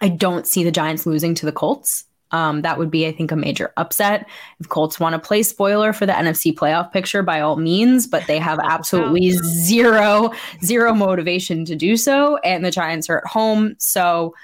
I 0.00 0.08
don't 0.08 0.46
see 0.46 0.64
the 0.64 0.72
Giants 0.72 1.06
losing 1.06 1.34
to 1.36 1.46
the 1.46 1.52
Colts. 1.52 2.04
Um, 2.34 2.62
that 2.62 2.78
would 2.78 2.90
be, 2.90 3.06
I 3.06 3.12
think, 3.12 3.30
a 3.30 3.36
major 3.36 3.72
upset. 3.76 4.28
If 4.58 4.68
Colts 4.68 4.98
want 4.98 5.12
to 5.12 5.24
play 5.24 5.44
spoiler 5.44 5.92
for 5.92 6.04
the 6.04 6.12
NFC 6.12 6.52
playoff 6.52 6.90
picture, 6.90 7.22
by 7.22 7.40
all 7.40 7.54
means, 7.54 8.08
but 8.08 8.26
they 8.26 8.40
have 8.40 8.58
absolutely 8.58 9.30
zero, 9.30 10.32
zero 10.64 10.92
motivation 10.94 11.64
to 11.66 11.76
do 11.76 11.96
so. 11.96 12.38
And 12.38 12.64
the 12.64 12.72
Giants 12.72 13.08
are 13.08 13.18
at 13.18 13.26
home. 13.28 13.76
So 13.78 14.34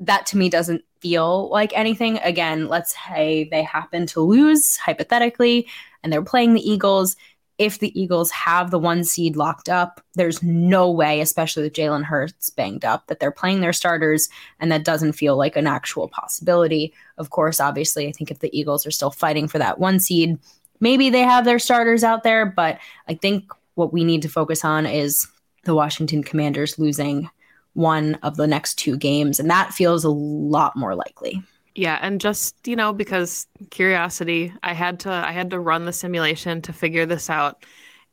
that 0.00 0.26
to 0.26 0.36
me 0.36 0.48
doesn't 0.48 0.82
feel 0.98 1.48
like 1.50 1.72
anything. 1.76 2.18
Again, 2.18 2.66
let's 2.66 2.96
say 3.06 3.46
they 3.48 3.62
happen 3.62 4.06
to 4.06 4.20
lose 4.20 4.76
hypothetically 4.76 5.68
and 6.02 6.12
they're 6.12 6.20
playing 6.20 6.54
the 6.54 6.68
Eagles 6.68 7.14
if 7.58 7.78
the 7.78 7.98
Eagles 8.00 8.30
have 8.32 8.70
the 8.70 8.78
one 8.78 9.04
seed 9.04 9.36
locked 9.36 9.68
up, 9.68 10.00
there's 10.14 10.42
no 10.42 10.90
way, 10.90 11.20
especially 11.20 11.62
with 11.62 11.72
Jalen 11.72 12.04
Hurts 12.04 12.50
banged 12.50 12.84
up, 12.84 13.06
that 13.06 13.20
they're 13.20 13.30
playing 13.30 13.60
their 13.60 13.72
starters, 13.72 14.28
and 14.58 14.72
that 14.72 14.84
doesn't 14.84 15.12
feel 15.12 15.36
like 15.36 15.56
an 15.56 15.66
actual 15.66 16.08
possibility. 16.08 16.92
Of 17.16 17.30
course, 17.30 17.60
obviously, 17.60 18.08
I 18.08 18.12
think 18.12 18.30
if 18.30 18.40
the 18.40 18.56
Eagles 18.58 18.86
are 18.86 18.90
still 18.90 19.12
fighting 19.12 19.46
for 19.46 19.58
that 19.58 19.78
one 19.78 20.00
seed, 20.00 20.38
maybe 20.80 21.10
they 21.10 21.22
have 21.22 21.44
their 21.44 21.60
starters 21.60 22.02
out 22.02 22.24
there, 22.24 22.44
but 22.44 22.78
I 23.08 23.14
think 23.14 23.52
what 23.74 23.92
we 23.92 24.04
need 24.04 24.22
to 24.22 24.28
focus 24.28 24.64
on 24.64 24.86
is 24.86 25.28
the 25.64 25.74
Washington 25.74 26.22
Commanders 26.22 26.78
losing 26.78 27.30
one 27.74 28.14
of 28.22 28.36
the 28.36 28.46
next 28.46 28.74
two 28.74 28.96
games, 28.96 29.38
and 29.38 29.50
that 29.50 29.72
feels 29.72 30.04
a 30.04 30.10
lot 30.10 30.76
more 30.76 30.94
likely. 30.94 31.42
Yeah, 31.74 31.98
and 32.02 32.20
just, 32.20 32.54
you 32.68 32.76
know, 32.76 32.92
because 32.92 33.48
curiosity, 33.74 34.54
I 34.62 34.72
had 34.72 35.00
to 35.00 35.10
I 35.10 35.32
had 35.32 35.50
to 35.50 35.60
run 35.60 35.84
the 35.84 35.92
simulation 35.92 36.62
to 36.62 36.72
figure 36.72 37.04
this 37.04 37.28
out. 37.28 37.66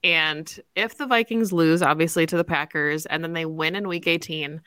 And 0.04 0.60
if 0.76 0.97
the 0.97 1.06
Vikings 1.06 1.54
lose, 1.54 1.82
obviously, 1.82 2.26
to 2.26 2.36
the 2.36 2.43
Packers, 2.43 3.06
and 3.06 3.24
then 3.24 3.34
they 3.34 3.45
win 3.45 3.76
in 3.76 3.88
week 3.88 4.08
18, 4.08 4.60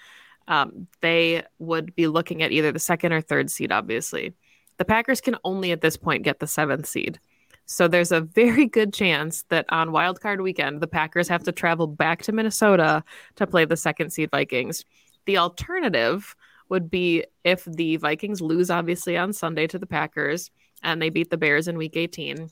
um, 0.47 0.87
they 1.01 1.43
would 1.59 1.95
be 1.97 2.07
looking 2.07 2.43
at 2.43 2.53
either 2.53 2.71
the 2.71 2.79
second 2.79 3.13
or 3.13 3.21
third 3.21 3.51
seed, 3.51 3.73
obviously. 3.73 4.35
The 4.79 4.85
Packers 4.85 5.21
can 5.21 5.37
only 5.45 5.73
at 5.73 5.81
this 5.81 5.97
point 5.97 6.23
get 6.23 6.39
the 6.39 6.47
seventh 6.47 6.87
seed. 6.87 7.19
So 7.67 7.89
there's 7.89 8.13
a 8.13 8.21
very 8.21 8.67
good 8.67 8.93
chance 8.93 9.43
that 9.49 9.67
on 9.71 9.89
wildcard 9.89 10.43
weekend, 10.43 10.81
the 10.81 10.87
Packers 10.87 11.29
have 11.29 11.43
to 11.45 11.53
travel 11.53 11.89
back 11.89 12.23
to 12.23 12.33
Minnesota 12.33 13.03
to 13.37 13.47
play 13.47 13.65
the 13.65 13.77
second 13.77 14.11
seed 14.11 14.31
Vikings. 14.31 14.85
The 15.27 15.39
alternative 15.39 16.37
would 16.69 16.91
be 16.91 17.25
if 17.43 17.65
the 17.65 17.97
Vikings 17.97 18.41
lose, 18.41 18.71
obviously, 18.71 19.17
on 19.17 19.33
Sunday 19.33 19.67
to 19.67 19.79
the 19.79 19.87
Packers 19.87 20.51
and 20.85 21.03
they 21.03 21.11
beat 21.11 21.31
the 21.31 21.37
Bears 21.37 21.67
in 21.67 21.77
week 21.77 21.97
18 21.97 22.51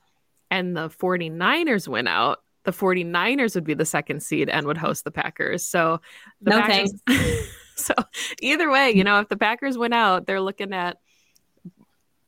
and 0.50 0.76
the 0.76 0.90
49ers 0.90 1.88
win 1.88 2.06
out, 2.06 2.40
the 2.64 2.72
49ers 2.72 3.54
would 3.54 3.64
be 3.64 3.74
the 3.74 3.86
second 3.86 4.22
seed 4.22 4.50
and 4.50 4.66
would 4.66 4.76
host 4.76 5.04
the 5.04 5.10
Packers. 5.10 5.64
So, 5.64 6.00
the 6.42 6.50
no 6.50 6.60
Packers, 6.60 6.92
thanks. 7.06 7.48
so 7.76 7.94
either 8.40 8.70
way, 8.70 8.90
you 8.90 9.02
know, 9.02 9.20
if 9.20 9.28
the 9.28 9.36
Packers 9.36 9.78
win 9.78 9.94
out, 9.94 10.26
they're 10.26 10.40
looking 10.42 10.74
at 10.74 10.98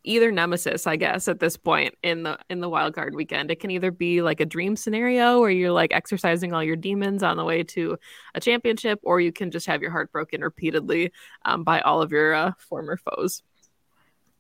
either 0.05 0.33
nemesis, 0.33 0.87
I 0.87 0.97
guess, 0.97 1.29
at 1.29 1.41
this 1.41 1.57
point 1.57 1.95
in 2.03 2.23
the 2.23 2.39
in 2.49 2.61
the 2.61 2.69
wild 2.69 2.95
card 2.95 3.15
weekend. 3.15 3.51
It 3.51 3.61
can 3.61 3.71
either 3.71 3.91
be 3.91 4.23
like 4.23 4.41
a 4.41 4.47
dream 4.47 4.75
scenario 4.77 5.41
where 5.41 5.51
you're 5.51 5.73
like 5.73 5.93
exercising 5.93 6.53
all 6.53 6.65
your 6.65 6.77
demons 6.77 7.23
on 7.23 7.37
the 7.37 7.45
way 7.45 7.63
to 7.63 7.99
a 8.35 8.41
championship, 8.41 9.01
or 9.03 9.21
you 9.21 9.33
can 9.33 9.51
just 9.51 9.67
have 9.67 9.83
your 9.83 9.91
heart 9.91 10.13
broken 10.13 10.43
repeatedly 10.43 11.13
um, 11.45 11.63
by 11.63 11.81
all 11.81 12.01
of 12.01 12.11
your 12.11 12.35
uh, 12.35 12.53
former 12.59 12.97
foes. 12.97 13.43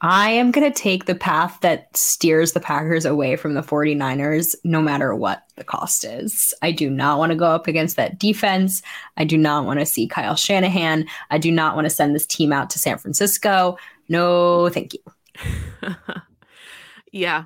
I 0.07 0.29
am 0.33 0.51
going 0.51 0.71
to 0.71 0.83
take 0.83 1.07
the 1.07 1.15
path 1.15 1.59
that 1.63 1.97
steers 1.97 2.53
the 2.53 2.61
Packers 2.61 3.07
away 3.07 3.37
from 3.37 3.55
the 3.55 3.63
49ers, 3.63 4.55
no 4.63 4.83
matter 4.83 5.15
what 5.15 5.45
the 5.57 5.65
cost 5.65 6.05
is. 6.05 6.53
I 6.61 6.73
do 6.73 6.91
not 6.91 7.19
want 7.19 7.33
to 7.33 7.37
go 7.37 7.47
up 7.47 7.67
against 7.67 7.97
that 7.97 8.19
defense. 8.19 8.83
I 9.17 9.25
do 9.25 9.39
not 9.39 9.65
want 9.65 9.81
to 9.81 9.87
see 9.87 10.07
Kyle 10.07 10.37
Shanahan. 10.37 11.07
I 11.31 11.39
do 11.39 11.51
not 11.51 11.75
want 11.75 11.87
to 11.87 11.91
send 11.91 12.15
this 12.15 12.27
team 12.27 12.53
out 12.53 12.69
to 12.71 12.79
San 12.79 12.99
Francisco. 12.99 13.79
No, 14.11 14.69
thank 14.69 14.93
you. 14.93 15.01
yeah. 17.11 17.45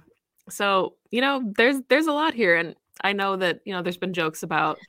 So, 0.49 0.95
you 1.13 1.21
know, 1.21 1.53
there's 1.57 1.77
there's 1.89 2.09
a 2.09 2.13
lot 2.13 2.35
here 2.35 2.57
and 2.57 2.75
I 3.05 3.13
know 3.13 3.37
that, 3.37 3.61
you 3.67 3.73
know, 3.73 3.83
there's 3.83 3.97
been 3.97 4.13
jokes 4.15 4.43
about 4.43 4.81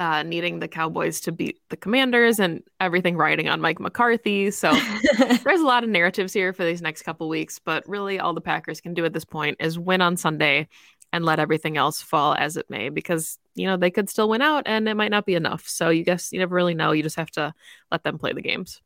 uh, 0.00 0.22
needing 0.22 0.58
the 0.58 0.66
Cowboys 0.66 1.20
to 1.20 1.30
beat 1.30 1.60
the 1.68 1.76
Commanders 1.76 2.40
and 2.40 2.62
everything 2.80 3.18
riding 3.18 3.48
on 3.48 3.60
Mike 3.60 3.78
McCarthy. 3.78 4.50
So 4.50 4.72
there's 5.18 5.60
a 5.60 5.66
lot 5.66 5.84
of 5.84 5.90
narratives 5.90 6.32
here 6.32 6.54
for 6.54 6.64
these 6.64 6.80
next 6.80 7.02
couple 7.02 7.28
weeks, 7.28 7.58
but 7.58 7.86
really 7.86 8.18
all 8.18 8.32
the 8.32 8.40
Packers 8.40 8.80
can 8.80 8.94
do 8.94 9.04
at 9.04 9.12
this 9.12 9.26
point 9.26 9.58
is 9.60 9.78
win 9.78 10.00
on 10.00 10.16
Sunday 10.16 10.68
and 11.12 11.24
let 11.24 11.38
everything 11.38 11.76
else 11.76 12.00
fall 12.00 12.34
as 12.34 12.56
it 12.56 12.70
may 12.70 12.88
because 12.88 13.38
you 13.54 13.66
know 13.66 13.76
they 13.76 13.90
could 13.90 14.08
still 14.08 14.28
win 14.28 14.40
out 14.40 14.62
and 14.64 14.88
it 14.88 14.94
might 14.94 15.10
not 15.10 15.26
be 15.26 15.34
enough. 15.34 15.68
So 15.68 15.90
you 15.90 16.02
guess 16.02 16.32
you 16.32 16.38
never 16.38 16.54
really 16.54 16.74
know. 16.74 16.92
You 16.92 17.02
just 17.02 17.16
have 17.16 17.30
to 17.32 17.52
let 17.90 18.02
them 18.02 18.16
play 18.16 18.32
the 18.32 18.42
games. 18.42 18.80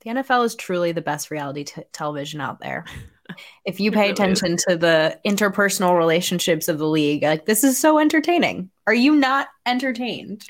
The 0.00 0.10
NFL 0.10 0.44
is 0.44 0.54
truly 0.54 0.92
the 0.92 1.00
best 1.00 1.30
reality 1.30 1.64
t- 1.64 1.82
television 1.92 2.40
out 2.40 2.60
there. 2.60 2.84
If 3.64 3.80
you 3.80 3.92
pay 3.92 4.10
attention 4.10 4.56
to 4.68 4.76
the 4.76 5.18
interpersonal 5.26 5.96
relationships 5.96 6.68
of 6.68 6.78
the 6.78 6.88
league, 6.88 7.22
like 7.22 7.44
this 7.46 7.62
is 7.62 7.78
so 7.78 7.98
entertaining. 7.98 8.70
Are 8.86 8.94
you 8.94 9.14
not 9.14 9.48
entertained? 9.66 10.46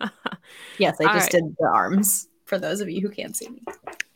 yes, 0.78 0.96
I 1.00 1.04
just 1.04 1.32
right. 1.32 1.42
did 1.42 1.56
the 1.58 1.68
arms. 1.72 2.28
for 2.44 2.58
those 2.58 2.80
of 2.80 2.88
you 2.88 3.00
who 3.00 3.08
can't 3.08 3.36
see 3.36 3.48
me. 3.48 3.62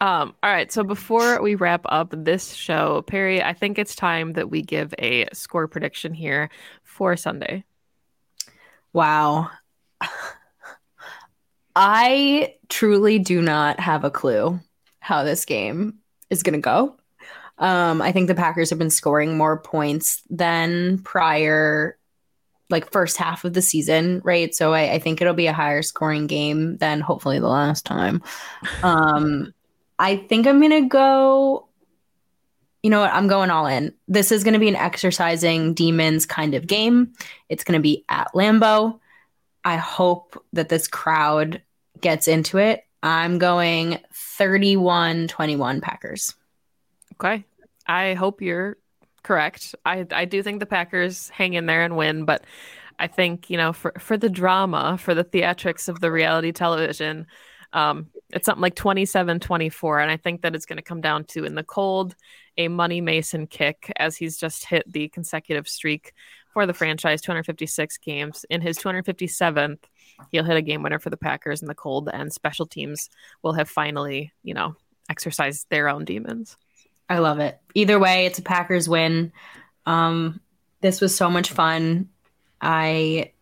Um, 0.00 0.34
all 0.42 0.50
right. 0.50 0.70
So 0.70 0.84
before 0.84 1.42
we 1.42 1.54
wrap 1.54 1.82
up 1.86 2.14
this 2.16 2.52
show, 2.54 3.02
Perry, 3.02 3.42
I 3.42 3.52
think 3.52 3.78
it's 3.78 3.96
time 3.96 4.34
that 4.34 4.50
we 4.50 4.62
give 4.62 4.94
a 4.98 5.26
score 5.32 5.66
prediction 5.66 6.14
here 6.14 6.50
for 6.84 7.16
Sunday. 7.16 7.64
Wow. 8.92 9.50
I 11.76 12.54
truly 12.68 13.18
do 13.18 13.40
not 13.40 13.80
have 13.80 14.04
a 14.04 14.10
clue 14.10 14.60
how 15.00 15.24
this 15.24 15.44
game 15.44 15.98
is 16.30 16.42
going 16.42 16.54
to 16.54 16.60
go. 16.60 16.96
Um, 17.58 18.00
I 18.00 18.12
think 18.12 18.28
the 18.28 18.34
Packers 18.34 18.70
have 18.70 18.78
been 18.78 18.90
scoring 18.90 19.36
more 19.36 19.58
points 19.58 20.22
than 20.30 20.98
prior, 20.98 21.98
like 22.70 22.92
first 22.92 23.16
half 23.16 23.44
of 23.44 23.52
the 23.52 23.62
season, 23.62 24.20
right? 24.24 24.54
So 24.54 24.72
I, 24.72 24.92
I 24.92 24.98
think 24.98 25.20
it'll 25.20 25.34
be 25.34 25.48
a 25.48 25.52
higher 25.52 25.82
scoring 25.82 26.26
game 26.26 26.76
than 26.76 27.00
hopefully 27.00 27.38
the 27.38 27.48
last 27.48 27.84
time. 27.84 28.22
Um, 28.82 29.52
I 29.98 30.16
think 30.16 30.46
I'm 30.46 30.60
to 30.70 30.88
go. 30.88 31.66
You 32.82 32.90
know 32.90 33.00
what? 33.00 33.12
I'm 33.12 33.26
going 33.26 33.50
all 33.50 33.66
in. 33.66 33.92
This 34.06 34.30
is 34.30 34.44
to 34.54 34.60
be 34.60 34.68
an 34.68 34.76
exercising 34.76 35.74
demons 35.74 36.26
kind 36.26 36.54
of 36.54 36.66
game. 36.66 37.12
It's 37.48 37.64
to 37.76 37.82
be 37.82 38.04
at 38.08 38.32
Lambeau. 38.34 39.00
I 39.64 39.76
hope 39.76 40.42
that 40.52 40.68
this 40.68 40.86
crowd 40.86 41.60
gets 42.00 42.28
into 42.28 42.58
it. 42.58 42.84
I'm 43.02 43.38
going 43.38 43.98
31 44.12 45.28
21 45.28 45.80
Packers. 45.80 46.34
Okay. 47.14 47.44
I 47.88 48.14
hope 48.14 48.42
you're 48.42 48.76
correct. 49.22 49.74
I, 49.84 50.06
I 50.12 50.24
do 50.26 50.42
think 50.42 50.60
the 50.60 50.66
Packers 50.66 51.28
hang 51.30 51.54
in 51.54 51.66
there 51.66 51.82
and 51.82 51.96
win, 51.96 52.24
but 52.24 52.44
I 52.98 53.06
think, 53.06 53.50
you 53.50 53.56
know, 53.56 53.72
for, 53.72 53.92
for 53.98 54.16
the 54.16 54.28
drama, 54.28 54.98
for 54.98 55.14
the 55.14 55.24
theatrics 55.24 55.88
of 55.88 56.00
the 56.00 56.10
reality 56.10 56.52
television, 56.52 57.26
um, 57.72 58.08
it's 58.30 58.46
something 58.46 58.62
like 58.62 58.74
27 58.74 59.40
24. 59.40 60.00
And 60.00 60.10
I 60.10 60.16
think 60.16 60.42
that 60.42 60.54
it's 60.54 60.66
going 60.66 60.78
to 60.78 60.82
come 60.82 61.00
down 61.00 61.24
to 61.24 61.44
in 61.44 61.54
the 61.54 61.62
cold, 61.62 62.14
a 62.56 62.68
Money 62.68 63.00
Mason 63.00 63.46
kick 63.46 63.92
as 63.96 64.16
he's 64.16 64.36
just 64.36 64.64
hit 64.64 64.90
the 64.90 65.08
consecutive 65.08 65.68
streak 65.68 66.12
for 66.52 66.66
the 66.66 66.74
franchise 66.74 67.20
256 67.20 67.98
games. 67.98 68.44
In 68.50 68.60
his 68.60 68.78
257th, 68.78 69.78
he'll 70.30 70.44
hit 70.44 70.56
a 70.56 70.62
game 70.62 70.82
winner 70.82 70.98
for 70.98 71.10
the 71.10 71.16
Packers 71.16 71.62
in 71.62 71.68
the 71.68 71.74
cold, 71.74 72.08
and 72.12 72.32
special 72.32 72.66
teams 72.66 73.10
will 73.42 73.52
have 73.52 73.68
finally, 73.68 74.32
you 74.42 74.54
know, 74.54 74.74
exercised 75.10 75.66
their 75.70 75.88
own 75.88 76.04
demons. 76.04 76.56
I 77.08 77.18
love 77.18 77.40
it. 77.40 77.58
Either 77.74 77.98
way, 77.98 78.26
it's 78.26 78.38
a 78.38 78.42
Packers 78.42 78.88
win. 78.88 79.32
Um, 79.86 80.40
this 80.80 81.00
was 81.00 81.16
so 81.16 81.30
much 81.30 81.50
fun. 81.50 82.08
I 82.60 83.32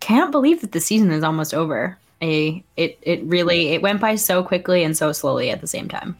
can't 0.00 0.32
believe 0.32 0.60
that 0.60 0.72
the 0.72 0.80
season 0.80 1.10
is 1.10 1.24
almost 1.24 1.54
over. 1.54 1.98
I, 2.20 2.62
it 2.76 2.98
it 3.02 3.22
really 3.24 3.68
it 3.68 3.82
went 3.82 4.00
by 4.00 4.14
so 4.16 4.42
quickly 4.42 4.84
and 4.84 4.96
so 4.96 5.12
slowly 5.12 5.50
at 5.50 5.60
the 5.60 5.66
same 5.66 5.88
time. 5.88 6.16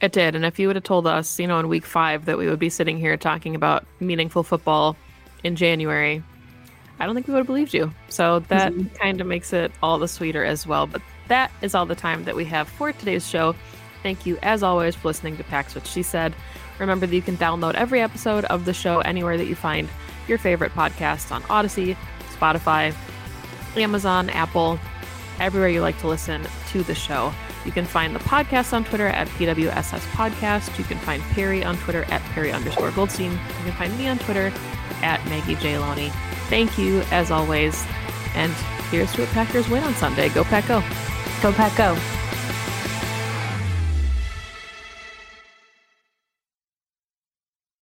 It 0.00 0.12
did. 0.12 0.34
And 0.34 0.44
if 0.44 0.58
you 0.58 0.66
would 0.66 0.76
have 0.76 0.84
told 0.84 1.06
us, 1.06 1.38
you 1.38 1.46
know, 1.46 1.58
in 1.58 1.68
week 1.68 1.84
five 1.84 2.24
that 2.24 2.38
we 2.38 2.48
would 2.48 2.58
be 2.58 2.70
sitting 2.70 2.98
here 2.98 3.16
talking 3.16 3.54
about 3.54 3.84
meaningful 4.00 4.42
football 4.42 4.96
in 5.44 5.56
January, 5.56 6.22
I 6.98 7.06
don't 7.06 7.14
think 7.14 7.26
we 7.26 7.34
would 7.34 7.40
have 7.40 7.46
believed 7.46 7.74
you. 7.74 7.92
So 8.08 8.40
that 8.48 8.72
mm-hmm. 8.72 8.94
kind 8.96 9.20
of 9.20 9.26
makes 9.26 9.52
it 9.52 9.72
all 9.82 9.98
the 9.98 10.08
sweeter 10.08 10.44
as 10.44 10.66
well. 10.66 10.86
But 10.86 11.02
that 11.28 11.52
is 11.60 11.74
all 11.74 11.86
the 11.86 11.94
time 11.94 12.24
that 12.24 12.34
we 12.34 12.44
have 12.46 12.68
for 12.68 12.92
today's 12.92 13.28
show. 13.28 13.54
Thank 14.02 14.26
you, 14.26 14.38
as 14.42 14.62
always, 14.62 14.94
for 14.94 15.08
listening 15.08 15.36
to 15.36 15.44
Pax 15.44 15.74
What 15.74 15.86
She 15.86 16.02
Said. 16.02 16.34
Remember 16.78 17.06
that 17.06 17.14
you 17.14 17.22
can 17.22 17.36
download 17.36 17.74
every 17.74 18.00
episode 18.00 18.44
of 18.46 18.64
the 18.64 18.72
show 18.72 19.00
anywhere 19.00 19.36
that 19.36 19.46
you 19.46 19.54
find 19.54 19.88
your 20.26 20.38
favorite 20.38 20.72
podcasts 20.72 21.30
on 21.30 21.42
Odyssey, 21.50 21.96
Spotify, 22.38 22.94
Amazon, 23.76 24.30
Apple, 24.30 24.78
everywhere 25.38 25.68
you 25.68 25.82
like 25.82 25.98
to 26.00 26.08
listen 26.08 26.46
to 26.68 26.82
the 26.82 26.94
show. 26.94 27.32
You 27.64 27.72
can 27.72 27.84
find 27.84 28.14
the 28.14 28.20
podcast 28.20 28.72
on 28.72 28.84
Twitter 28.84 29.08
at 29.08 29.28
PWSS 29.28 30.00
Podcast. 30.12 30.78
You 30.78 30.84
can 30.84 30.98
find 30.98 31.22
Perry 31.22 31.62
on 31.62 31.76
Twitter 31.78 32.04
at 32.04 32.22
Perry 32.32 32.52
underscore 32.52 32.90
Goldstein. 32.92 33.32
You 33.32 33.64
can 33.64 33.72
find 33.72 33.98
me 33.98 34.08
on 34.08 34.18
Twitter 34.18 34.52
at 35.02 35.22
Maggie 35.26 35.56
J. 35.56 35.78
Loney. 35.78 36.08
Thank 36.48 36.78
you, 36.78 37.02
as 37.10 37.30
always. 37.30 37.84
And 38.34 38.52
here's 38.90 39.12
to 39.12 39.24
a 39.24 39.26
Packers 39.26 39.68
win 39.68 39.84
on 39.84 39.94
Sunday. 39.94 40.30
Go 40.30 40.44
Pack 40.44 40.68
Go. 40.68 40.80
Go 41.42 41.52
Pack 41.52 41.76
Go. 41.76 41.98